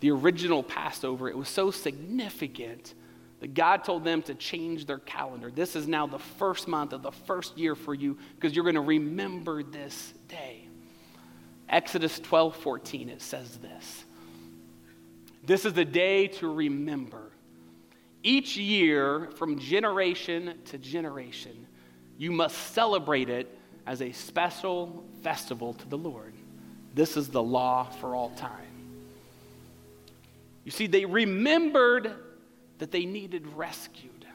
The 0.00 0.10
original 0.10 0.62
Passover, 0.62 1.28
it 1.28 1.36
was 1.36 1.48
so 1.48 1.70
significant 1.70 2.94
that 3.40 3.54
God 3.54 3.84
told 3.84 4.04
them 4.04 4.22
to 4.22 4.34
change 4.34 4.86
their 4.86 4.98
calendar. 4.98 5.50
This 5.50 5.76
is 5.76 5.86
now 5.86 6.06
the 6.06 6.18
first 6.18 6.68
month 6.68 6.92
of 6.92 7.02
the 7.02 7.12
first 7.12 7.56
year 7.58 7.74
for 7.74 7.94
you 7.94 8.18
because 8.34 8.54
you're 8.54 8.64
going 8.64 8.76
to 8.76 8.80
remember 8.80 9.62
this 9.62 10.14
day. 10.28 10.68
Exodus 11.68 12.18
12 12.20 12.56
14, 12.56 13.08
it 13.08 13.22
says 13.22 13.58
this 13.58 14.04
This 15.44 15.64
is 15.64 15.72
the 15.72 15.84
day 15.84 16.28
to 16.28 16.52
remember. 16.52 17.30
Each 18.22 18.56
year, 18.56 19.30
from 19.36 19.58
generation 19.58 20.58
to 20.66 20.78
generation, 20.78 21.66
you 22.18 22.32
must 22.32 22.56
celebrate 22.72 23.28
it 23.28 23.56
as 23.86 24.02
a 24.02 24.10
special 24.10 25.04
festival 25.22 25.74
to 25.74 25.88
the 25.88 25.98
Lord. 25.98 26.32
This 26.94 27.16
is 27.16 27.28
the 27.28 27.42
law 27.42 27.84
for 27.84 28.16
all 28.16 28.30
time. 28.30 28.65
You 30.66 30.72
see, 30.72 30.88
they 30.88 31.04
remembered 31.04 32.12
that 32.78 32.90
they 32.90 33.06
needed 33.06 33.46
rescued. 33.54 34.26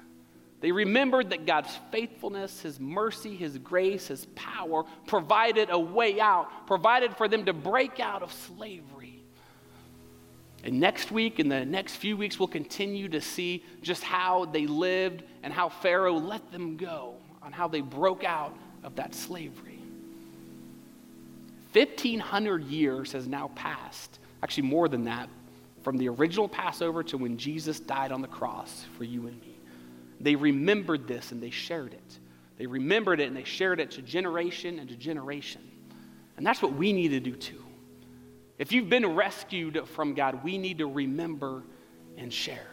They 0.62 0.72
remembered 0.72 1.32
that 1.32 1.46
God's 1.46 1.78
faithfulness, 1.92 2.62
His 2.62 2.80
mercy, 2.80 3.36
His 3.36 3.58
grace, 3.58 4.08
His 4.08 4.28
power 4.34 4.86
provided 5.08 5.70
a 5.70 5.78
way 5.78 6.22
out, 6.22 6.68
provided 6.68 7.18
for 7.18 7.28
them 7.28 7.44
to 7.46 7.54
break 7.54 8.00
out 8.00 8.24
of 8.24 8.32
slavery. 8.32 9.22
And 10.64 10.80
next 10.80 11.12
week 11.12 11.40
and 11.40 11.52
the 11.52 11.66
next 11.66 11.98
few 11.98 12.16
weeks, 12.16 12.40
we'll 12.40 12.48
continue 12.48 13.10
to 13.10 13.20
see 13.20 13.66
just 13.82 14.02
how 14.02 14.46
they 14.46 14.68
lived 14.68 15.24
and 15.44 15.52
how 15.52 15.68
Pharaoh 15.68 16.18
let 16.18 16.50
them 16.54 16.78
go, 16.78 17.16
on 17.44 17.52
how 17.52 17.68
they 17.68 17.82
broke 17.82 18.24
out 18.24 18.56
of 18.84 18.96
that 18.96 19.14
slavery. 19.14 19.80
1,500 21.74 22.64
years 22.64 23.12
has 23.12 23.28
now 23.28 23.52
passed, 23.54 24.20
actually, 24.42 24.70
more 24.70 24.88
than 24.88 25.04
that, 25.04 25.28
from 25.84 25.98
the 25.98 26.10
original 26.10 26.48
Passover 26.48 27.04
to 27.04 27.18
when 27.18 27.38
Jesus 27.38 27.80
died 27.80 28.12
on 28.12 28.22
the 28.22 28.28
cross 28.28 28.86
for 28.98 29.04
you 29.04 29.28
and 29.28 29.40
me. 29.42 29.58
They 30.20 30.36
remembered 30.36 31.08
this 31.08 31.32
and 31.32 31.42
they 31.42 31.50
shared 31.50 31.94
it. 31.94 32.20
They 32.58 32.68
remembered 32.68 33.20
it 33.20 33.28
and 33.28 33.36
they 33.36 33.44
shared 33.44 33.80
it 33.80 33.92
to 33.92 34.02
generation 34.02 34.80
and 34.80 34.88
to 34.90 34.96
generation. 34.96 35.62
And 36.38 36.46
that's 36.46 36.62
what 36.62 36.74
we 36.74 36.94
need 36.94 37.10
to 37.10 37.20
do 37.20 37.36
too. 37.36 37.64
If 38.60 38.72
you've 38.72 38.90
been 38.90 39.16
rescued 39.16 39.88
from 39.88 40.14
God, 40.14 40.44
we 40.44 40.60
need 40.60 40.78
to 40.78 40.88
remember 40.88 41.64
and 42.18 42.32
share. 42.32 42.68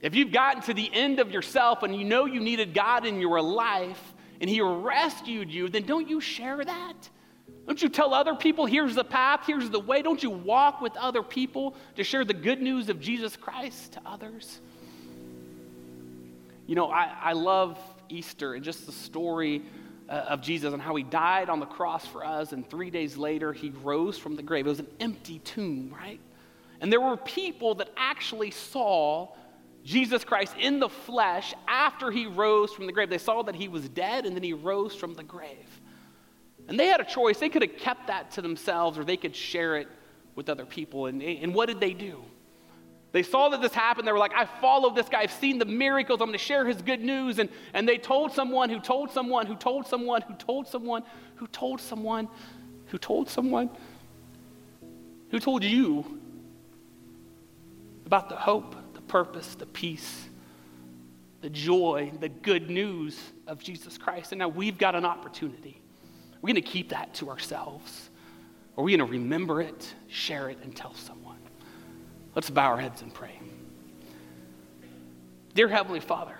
If 0.00 0.14
you've 0.14 0.30
gotten 0.30 0.62
to 0.62 0.74
the 0.74 0.88
end 0.92 1.18
of 1.18 1.32
yourself 1.32 1.82
and 1.82 1.96
you 1.96 2.04
know 2.04 2.26
you 2.26 2.38
needed 2.38 2.74
God 2.74 3.04
in 3.04 3.20
your 3.20 3.42
life 3.42 4.14
and 4.40 4.48
He 4.48 4.60
rescued 4.60 5.50
you, 5.50 5.68
then 5.68 5.82
don't 5.82 6.08
you 6.08 6.20
share 6.20 6.64
that? 6.64 7.10
Don't 7.66 7.82
you 7.82 7.88
tell 7.88 8.14
other 8.14 8.34
people, 8.34 8.64
here's 8.64 8.94
the 8.94 9.04
path, 9.04 9.40
here's 9.46 9.70
the 9.70 9.80
way? 9.80 10.00
Don't 10.00 10.22
you 10.22 10.30
walk 10.30 10.80
with 10.80 10.96
other 10.96 11.22
people 11.22 11.74
to 11.96 12.04
share 12.04 12.24
the 12.24 12.34
good 12.34 12.62
news 12.62 12.88
of 12.88 13.00
Jesus 13.00 13.36
Christ 13.36 13.92
to 13.92 14.00
others? 14.06 14.60
You 16.66 16.76
know, 16.76 16.90
I, 16.90 17.12
I 17.20 17.32
love 17.32 17.78
Easter 18.08 18.54
and 18.54 18.64
just 18.64 18.86
the 18.86 18.92
story 18.92 19.62
uh, 20.08 20.12
of 20.12 20.42
Jesus 20.42 20.72
and 20.72 20.80
how 20.80 20.94
he 20.94 21.02
died 21.02 21.48
on 21.48 21.58
the 21.58 21.66
cross 21.66 22.06
for 22.06 22.24
us, 22.24 22.52
and 22.52 22.68
three 22.68 22.90
days 22.90 23.16
later 23.16 23.52
he 23.52 23.70
rose 23.82 24.16
from 24.16 24.36
the 24.36 24.42
grave. 24.42 24.66
It 24.66 24.70
was 24.70 24.80
an 24.80 24.88
empty 25.00 25.40
tomb, 25.40 25.92
right? 25.92 26.20
And 26.80 26.92
there 26.92 27.00
were 27.00 27.16
people 27.16 27.74
that 27.76 27.90
actually 27.96 28.50
saw 28.52 29.28
Jesus 29.84 30.24
Christ 30.24 30.54
in 30.58 30.80
the 30.80 30.88
flesh 30.88 31.54
after 31.66 32.10
he 32.10 32.26
rose 32.26 32.72
from 32.72 32.86
the 32.86 32.92
grave. 32.92 33.08
They 33.08 33.18
saw 33.18 33.42
that 33.42 33.54
he 33.54 33.68
was 33.68 33.88
dead 33.88 34.26
and 34.26 34.34
then 34.36 34.42
he 34.42 34.52
rose 34.52 34.94
from 34.94 35.14
the 35.14 35.22
grave. 35.22 35.75
And 36.68 36.78
they 36.78 36.86
had 36.86 37.00
a 37.00 37.04
choice. 37.04 37.38
They 37.38 37.48
could 37.48 37.62
have 37.62 37.76
kept 37.76 38.08
that 38.08 38.32
to 38.32 38.42
themselves 38.42 38.98
or 38.98 39.04
they 39.04 39.16
could 39.16 39.36
share 39.36 39.76
it 39.76 39.88
with 40.34 40.48
other 40.48 40.66
people. 40.66 41.06
And, 41.06 41.22
and 41.22 41.54
what 41.54 41.66
did 41.66 41.80
they 41.80 41.92
do? 41.92 42.22
They 43.12 43.22
saw 43.22 43.48
that 43.48 43.62
this 43.62 43.72
happened. 43.72 44.06
They 44.06 44.12
were 44.12 44.18
like, 44.18 44.34
I 44.34 44.44
followed 44.44 44.94
this 44.94 45.08
guy. 45.08 45.20
I've 45.20 45.32
seen 45.32 45.58
the 45.58 45.64
miracles. 45.64 46.20
I'm 46.20 46.26
going 46.26 46.38
to 46.38 46.44
share 46.44 46.66
his 46.66 46.82
good 46.82 47.00
news. 47.00 47.38
And, 47.38 47.48
and 47.72 47.88
they 47.88 47.98
told 47.98 48.32
someone 48.32 48.68
who 48.68 48.80
told 48.80 49.10
someone 49.10 49.46
who 49.46 49.54
told 49.54 49.86
someone 49.86 50.22
who 50.22 50.34
told 50.34 50.66
someone 50.66 51.02
who 51.36 51.46
told 51.46 51.80
someone 51.80 52.28
who 52.88 52.98
told 52.98 53.30
someone 53.30 53.70
who 55.30 55.40
told 55.40 55.64
you 55.64 56.20
about 58.04 58.28
the 58.28 58.36
hope, 58.36 58.76
the 58.94 59.00
purpose, 59.00 59.54
the 59.54 59.66
peace, 59.66 60.28
the 61.40 61.50
joy, 61.50 62.12
the 62.20 62.28
good 62.28 62.68
news 62.70 63.18
of 63.46 63.62
Jesus 63.62 63.96
Christ. 63.96 64.32
And 64.32 64.40
now 64.40 64.48
we've 64.48 64.78
got 64.78 64.94
an 64.94 65.04
opportunity 65.04 65.80
we 66.42 66.52
going 66.52 66.62
to 66.62 66.68
keep 66.68 66.90
that 66.90 67.14
to 67.14 67.30
ourselves? 67.30 68.10
Or 68.76 68.82
are 68.82 68.84
we 68.84 68.96
going 68.96 69.06
to 69.06 69.12
remember 69.12 69.60
it, 69.60 69.94
share 70.08 70.48
it, 70.50 70.58
and 70.62 70.74
tell 70.74 70.94
someone? 70.94 71.38
Let's 72.34 72.50
bow 72.50 72.72
our 72.72 72.78
heads 72.78 73.02
and 73.02 73.12
pray. 73.12 73.40
Dear 75.54 75.68
Heavenly 75.68 76.00
Father, 76.00 76.36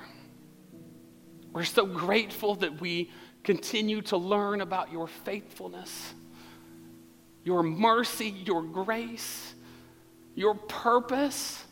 we're 1.52 1.64
so 1.64 1.86
grateful 1.86 2.56
that 2.56 2.82
we 2.82 3.10
continue 3.42 4.02
to 4.02 4.18
learn 4.18 4.60
about 4.60 4.92
your 4.92 5.06
faithfulness, 5.06 6.12
your 7.44 7.62
mercy, 7.62 8.28
your 8.44 8.62
grace, 8.62 9.54
your 10.34 10.54
purpose. 10.54 11.64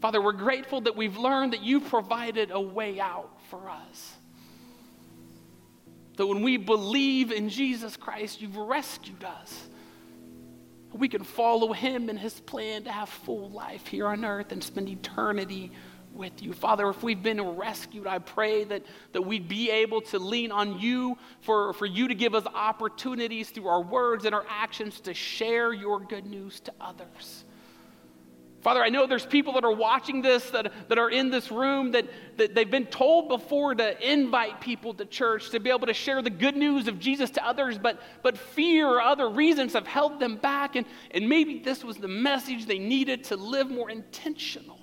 Father, 0.00 0.22
we're 0.22 0.32
grateful 0.32 0.80
that 0.82 0.96
we've 0.96 1.18
learned 1.18 1.52
that 1.52 1.62
you 1.62 1.80
provided 1.80 2.50
a 2.50 2.60
way 2.60 2.98
out 2.98 3.30
for 3.50 3.68
us. 3.68 4.17
That 6.18 6.26
when 6.26 6.42
we 6.42 6.56
believe 6.56 7.30
in 7.30 7.48
Jesus 7.48 7.96
Christ, 7.96 8.42
you've 8.42 8.56
rescued 8.56 9.22
us. 9.22 9.68
We 10.92 11.08
can 11.08 11.22
follow 11.22 11.72
him 11.72 12.08
and 12.08 12.18
his 12.18 12.40
plan 12.40 12.82
to 12.84 12.92
have 12.92 13.08
full 13.08 13.50
life 13.50 13.86
here 13.86 14.08
on 14.08 14.24
earth 14.24 14.50
and 14.50 14.62
spend 14.62 14.88
eternity 14.88 15.70
with 16.12 16.42
you. 16.42 16.52
Father, 16.52 16.88
if 16.88 17.04
we've 17.04 17.22
been 17.22 17.40
rescued, 17.40 18.08
I 18.08 18.18
pray 18.18 18.64
that, 18.64 18.82
that 19.12 19.22
we'd 19.22 19.46
be 19.46 19.70
able 19.70 20.00
to 20.02 20.18
lean 20.18 20.50
on 20.50 20.80
you 20.80 21.16
for, 21.40 21.72
for 21.74 21.86
you 21.86 22.08
to 22.08 22.14
give 22.16 22.34
us 22.34 22.44
opportunities 22.52 23.50
through 23.50 23.68
our 23.68 23.82
words 23.82 24.24
and 24.24 24.34
our 24.34 24.44
actions 24.48 25.00
to 25.02 25.14
share 25.14 25.72
your 25.72 26.00
good 26.00 26.26
news 26.26 26.58
to 26.60 26.72
others. 26.80 27.44
Father, 28.60 28.82
I 28.82 28.88
know 28.88 29.06
there's 29.06 29.24
people 29.24 29.52
that 29.52 29.64
are 29.64 29.72
watching 29.72 30.20
this, 30.20 30.50
that, 30.50 30.72
that 30.88 30.98
are 30.98 31.10
in 31.10 31.30
this 31.30 31.52
room, 31.52 31.92
that, 31.92 32.06
that 32.38 32.56
they've 32.56 32.70
been 32.70 32.86
told 32.86 33.28
before 33.28 33.74
to 33.76 34.12
invite 34.12 34.60
people 34.60 34.94
to 34.94 35.04
church, 35.04 35.50
to 35.50 35.60
be 35.60 35.70
able 35.70 35.86
to 35.86 35.94
share 35.94 36.22
the 36.22 36.30
good 36.30 36.56
news 36.56 36.88
of 36.88 36.98
Jesus 36.98 37.30
to 37.30 37.46
others, 37.46 37.78
but, 37.78 38.00
but 38.22 38.36
fear 38.36 38.88
or 38.88 39.00
other 39.00 39.28
reasons 39.28 39.74
have 39.74 39.86
held 39.86 40.18
them 40.18 40.36
back. 40.36 40.74
And, 40.74 40.86
and 41.12 41.28
maybe 41.28 41.60
this 41.60 41.84
was 41.84 41.98
the 41.98 42.08
message 42.08 42.66
they 42.66 42.80
needed 42.80 43.24
to 43.24 43.36
live 43.36 43.70
more 43.70 43.90
intentional, 43.90 44.80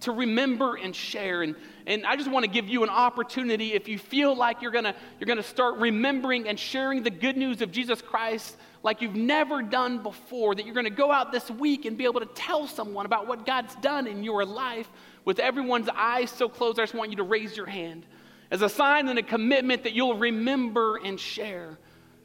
to 0.00 0.10
remember 0.10 0.74
and 0.74 0.94
share. 0.94 1.42
And, 1.42 1.54
and 1.86 2.04
I 2.04 2.16
just 2.16 2.28
want 2.28 2.44
to 2.44 2.50
give 2.50 2.68
you 2.68 2.82
an 2.82 2.90
opportunity 2.90 3.74
if 3.74 3.86
you 3.86 3.96
feel 3.96 4.36
like 4.36 4.60
you're 4.60 4.72
going 4.72 4.92
you're 5.20 5.26
going 5.26 5.36
to 5.36 5.42
start 5.44 5.76
remembering 5.76 6.48
and 6.48 6.58
sharing 6.58 7.04
the 7.04 7.10
good 7.10 7.36
news 7.36 7.62
of 7.62 7.70
Jesus 7.70 8.02
Christ 8.02 8.56
like 8.84 9.00
you've 9.00 9.16
never 9.16 9.62
done 9.62 10.02
before, 10.02 10.54
that 10.54 10.66
you're 10.66 10.74
going 10.74 10.84
to 10.84 10.90
go 10.90 11.10
out 11.10 11.32
this 11.32 11.50
week 11.50 11.86
and 11.86 11.96
be 11.96 12.04
able 12.04 12.20
to 12.20 12.26
tell 12.26 12.68
someone 12.68 13.06
about 13.06 13.26
what 13.26 13.46
God's 13.46 13.74
done 13.76 14.06
in 14.06 14.22
your 14.22 14.44
life 14.44 14.88
with 15.24 15.38
everyone's 15.38 15.88
eyes 15.88 16.30
so 16.30 16.50
closed. 16.50 16.78
I 16.78 16.82
just 16.82 16.94
want 16.94 17.10
you 17.10 17.16
to 17.16 17.22
raise 17.22 17.56
your 17.56 17.64
hand 17.64 18.04
as 18.50 18.60
a 18.60 18.68
sign 18.68 19.08
and 19.08 19.18
a 19.18 19.22
commitment 19.22 19.84
that 19.84 19.94
you'll 19.94 20.18
remember 20.18 20.98
and 20.98 21.18
share. 21.18 21.78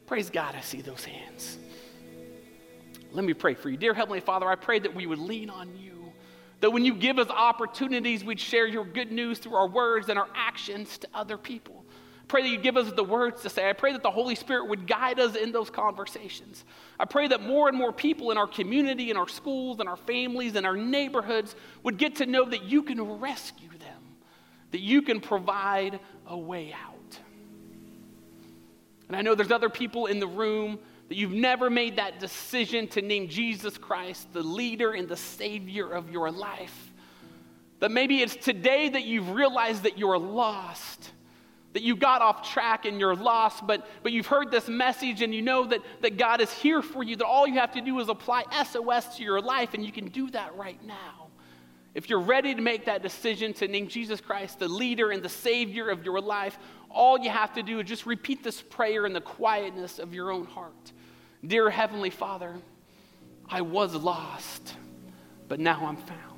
Praise 0.06 0.28
God, 0.28 0.54
I 0.54 0.60
see 0.60 0.82
those 0.82 1.02
hands. 1.02 1.58
Let 3.10 3.24
me 3.24 3.32
pray 3.32 3.54
for 3.54 3.70
you. 3.70 3.78
Dear 3.78 3.94
Heavenly 3.94 4.20
Father, 4.20 4.46
I 4.46 4.54
pray 4.54 4.78
that 4.80 4.94
we 4.94 5.06
would 5.06 5.18
lean 5.18 5.48
on 5.48 5.74
you. 5.78 6.12
That 6.60 6.72
when 6.72 6.84
you 6.84 6.94
give 6.94 7.18
us 7.18 7.28
opportunities, 7.30 8.22
we'd 8.22 8.38
share 8.38 8.66
your 8.66 8.84
good 8.84 9.10
news 9.10 9.38
through 9.38 9.54
our 9.54 9.66
words 9.66 10.10
and 10.10 10.18
our 10.18 10.28
actions 10.34 10.98
to 10.98 11.08
other 11.14 11.38
people 11.38 11.79
pray 12.30 12.42
that 12.42 12.48
you 12.48 12.58
give 12.58 12.76
us 12.76 12.92
the 12.92 13.02
words 13.02 13.42
to 13.42 13.50
say. 13.50 13.68
I 13.68 13.72
pray 13.72 13.92
that 13.92 14.04
the 14.04 14.10
Holy 14.10 14.36
Spirit 14.36 14.68
would 14.68 14.86
guide 14.86 15.18
us 15.18 15.34
in 15.34 15.50
those 15.50 15.68
conversations. 15.68 16.64
I 16.98 17.04
pray 17.04 17.26
that 17.26 17.42
more 17.42 17.68
and 17.68 17.76
more 17.76 17.92
people 17.92 18.30
in 18.30 18.38
our 18.38 18.46
community, 18.46 19.10
in 19.10 19.16
our 19.16 19.28
schools, 19.28 19.80
in 19.80 19.88
our 19.88 19.96
families, 19.96 20.54
in 20.54 20.64
our 20.64 20.76
neighborhoods 20.76 21.56
would 21.82 21.98
get 21.98 22.16
to 22.16 22.26
know 22.26 22.44
that 22.44 22.62
you 22.62 22.84
can 22.84 23.18
rescue 23.18 23.68
them, 23.70 24.02
that 24.70 24.80
you 24.80 25.02
can 25.02 25.20
provide 25.20 25.98
a 26.28 26.38
way 26.38 26.72
out. 26.72 27.18
And 29.08 29.16
I 29.16 29.22
know 29.22 29.34
there's 29.34 29.50
other 29.50 29.68
people 29.68 30.06
in 30.06 30.20
the 30.20 30.28
room 30.28 30.78
that 31.08 31.16
you've 31.16 31.32
never 31.32 31.68
made 31.68 31.96
that 31.96 32.20
decision 32.20 32.86
to 32.88 33.02
name 33.02 33.28
Jesus 33.28 33.76
Christ 33.76 34.32
the 34.32 34.44
leader 34.44 34.92
and 34.92 35.08
the 35.08 35.16
savior 35.16 35.90
of 35.90 36.12
your 36.12 36.30
life. 36.30 36.92
That 37.80 37.90
maybe 37.90 38.22
it's 38.22 38.36
today 38.36 38.88
that 38.88 39.02
you've 39.02 39.30
realized 39.30 39.82
that 39.82 39.98
you're 39.98 40.18
lost 40.18 41.10
that 41.72 41.82
you 41.82 41.94
got 41.94 42.20
off 42.20 42.50
track 42.50 42.84
and 42.84 42.98
you're 42.98 43.14
lost, 43.14 43.66
but, 43.66 43.86
but 44.02 44.12
you've 44.12 44.26
heard 44.26 44.50
this 44.50 44.68
message 44.68 45.22
and 45.22 45.34
you 45.34 45.42
know 45.42 45.66
that, 45.66 45.80
that 46.00 46.16
God 46.16 46.40
is 46.40 46.52
here 46.52 46.82
for 46.82 47.02
you, 47.02 47.16
that 47.16 47.26
all 47.26 47.46
you 47.46 47.54
have 47.54 47.72
to 47.72 47.80
do 47.80 47.98
is 48.00 48.08
apply 48.08 48.44
SOS 48.64 49.16
to 49.16 49.22
your 49.22 49.40
life, 49.40 49.74
and 49.74 49.84
you 49.84 49.92
can 49.92 50.08
do 50.08 50.30
that 50.30 50.56
right 50.56 50.82
now. 50.84 51.28
If 51.94 52.08
you're 52.08 52.20
ready 52.20 52.54
to 52.54 52.60
make 52.60 52.84
that 52.86 53.02
decision 53.02 53.52
to 53.54 53.68
name 53.68 53.88
Jesus 53.88 54.20
Christ 54.20 54.58
the 54.58 54.68
leader 54.68 55.10
and 55.10 55.22
the 55.22 55.28
Savior 55.28 55.90
of 55.90 56.04
your 56.04 56.20
life, 56.20 56.58
all 56.88 57.18
you 57.18 57.30
have 57.30 57.52
to 57.54 57.62
do 57.62 57.80
is 57.80 57.88
just 57.88 58.06
repeat 58.06 58.42
this 58.42 58.60
prayer 58.62 59.06
in 59.06 59.12
the 59.12 59.20
quietness 59.20 59.98
of 59.98 60.14
your 60.14 60.30
own 60.30 60.46
heart. 60.46 60.92
Dear 61.44 61.70
Heavenly 61.70 62.10
Father, 62.10 62.54
I 63.48 63.62
was 63.62 63.94
lost, 63.94 64.74
but 65.48 65.58
now 65.58 65.86
I'm 65.86 65.96
found. 65.96 66.29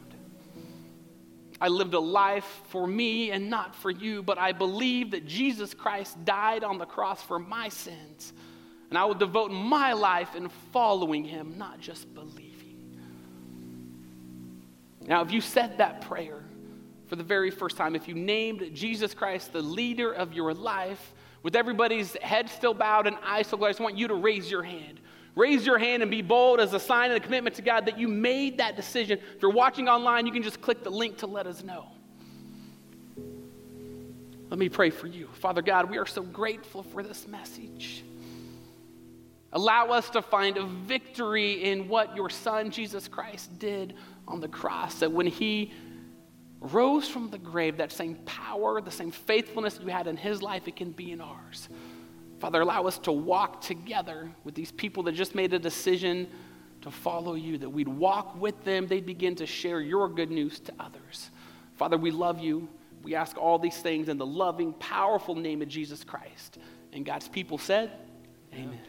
I 1.63 1.69
lived 1.69 1.95
a 1.95 2.01
life 2.01 2.63
for 2.71 2.89
me 2.89 3.31
and 3.31 3.49
not 3.49 3.77
for 3.77 3.89
you, 3.89 4.21
but 4.21 4.37
I 4.37 4.51
believe 4.51 5.13
that 5.13 5.29
Jesus 5.29 5.75
Christ 5.75 6.25
died 6.25 6.65
on 6.65 6.77
the 6.77 6.85
cross 6.85 7.23
for 7.23 7.39
my 7.39 7.69
sins. 7.69 8.33
And 8.91 8.99
I 8.99 9.05
will 9.05 9.15
devote 9.15 9.53
my 9.53 9.93
life 9.93 10.35
in 10.35 10.49
following 10.73 11.23
him, 11.23 11.55
not 11.57 11.79
just 11.79 12.13
believing. 12.15 12.99
Now, 15.07 15.23
if 15.23 15.31
you 15.31 15.41
said 15.41 15.79
that 15.79 16.01
prayer 16.01 16.43
for 17.07 17.15
the 17.15 17.23
very 17.23 17.53
first 17.53 17.77
time, 17.77 17.95
if 17.95 18.09
you 18.09 18.17
named 18.17 18.71
Jesus 18.75 19.15
Christ 19.15 19.53
the 19.53 19.63
leader 19.63 20.13
of 20.13 20.33
your 20.33 20.53
life, 20.53 21.15
with 21.45 21.55
everybody's 21.55 22.17
head 22.23 22.51
still 22.51 22.75
bowed 22.75 23.07
and 23.07 23.17
eyes 23.25 23.47
still 23.47 23.59
closed, 23.59 23.69
I 23.69 23.71
just 23.71 23.81
want 23.81 23.97
you 23.97 24.09
to 24.09 24.15
raise 24.15 24.51
your 24.51 24.65
hand. 24.65 24.99
Raise 25.35 25.65
your 25.65 25.79
hand 25.79 26.03
and 26.03 26.11
be 26.11 26.21
bold 26.21 26.61
as 26.61 26.75
a 26.75 26.81
sign 26.81 27.11
of 27.11 27.17
a 27.17 27.21
commitment 27.21 27.57
to 27.57 27.63
God 27.63 27.87
that 27.87 27.99
you 27.99 28.07
made 28.07 28.59
that 28.59 28.77
decision. 28.77 29.19
If 29.19 29.41
you're 29.41 29.51
watching 29.51 29.89
online, 29.89 30.27
you 30.27 30.33
can 30.33 30.43
just 30.43 30.61
click 30.61 30.85
the 30.85 30.91
link 30.91 31.19
to 31.19 31.27
let 31.27 31.47
us 31.47 31.63
know. 31.63 31.87
Let 34.51 34.59
me 34.59 34.69
pray 34.69 34.91
for 34.91 35.07
you. 35.07 35.29
Father 35.33 35.63
God, 35.63 35.91
we 35.91 35.97
are 35.97 36.05
so 36.05 36.23
grateful 36.23 36.83
for 36.83 37.03
this 37.03 37.27
message. 37.27 38.05
Allow 39.55 39.89
us 39.89 40.11
to 40.11 40.21
find 40.21 40.59
a 40.59 40.67
victory 40.67 41.65
in 41.65 41.89
what 41.89 42.15
your 42.15 42.29
Son, 42.29 42.71
Jesus 42.71 43.09
Christ, 43.09 43.59
did 43.59 43.95
on 44.29 44.41
the 44.41 44.49
cross. 44.49 44.97
That 44.97 45.11
when 45.11 45.27
he 45.27 45.73
rose 46.61 47.09
from 47.09 47.31
the 47.31 47.39
grave, 47.39 47.79
that 47.79 47.93
same 47.93 48.17
power, 48.27 48.83
the 48.83 48.91
same 48.91 49.11
faithfulness 49.11 49.79
you 49.83 49.89
had 49.89 50.07
in 50.07 50.19
his 50.19 50.43
life, 50.43 50.69
it 50.69 50.77
can 50.77 50.91
be 50.91 51.13
in 51.13 51.23
ours. 51.23 51.71
Father, 52.43 52.61
allow 52.61 52.89
us 52.89 52.99
to 52.99 53.13
walk 53.13 53.61
together 53.61 54.29
with 54.43 54.57
these 54.57 54.73
people 54.73 55.05
that 55.05 55.13
just 55.13 55.37
made 55.37 55.55
a 55.55 55.61
decision 55.61 56.27
to 56.81 56.91
follow 56.91 57.35
you, 57.35 57.57
that 57.57 57.71
we'd 57.71 57.87
walk 57.87 58.35
with 58.35 58.65
them, 58.65 58.89
they'd 58.89 59.07
begin 59.07 59.37
to 59.37 59.47
share 59.47 59.81
your 59.81 60.09
good 60.09 60.29
news 60.29 60.59
to 60.59 60.73
others. 60.81 61.31
Father, 61.77 61.97
we 61.97 62.11
love 62.11 62.41
you. 62.41 62.69
We 63.05 63.15
ask 63.15 63.39
all 63.39 63.61
these 63.61 63.77
things 63.77 64.09
in 64.09 64.19
the 64.19 64.27
loving, 64.27 64.73
powerful 64.73 65.37
name 65.37 65.63
of 65.63 65.69
Jesus 65.69 66.03
Christ. 66.03 66.59
And 66.93 67.07
God's 67.07 67.29
people 67.29 67.59
said, 67.59 67.93
Amen. 68.53 68.81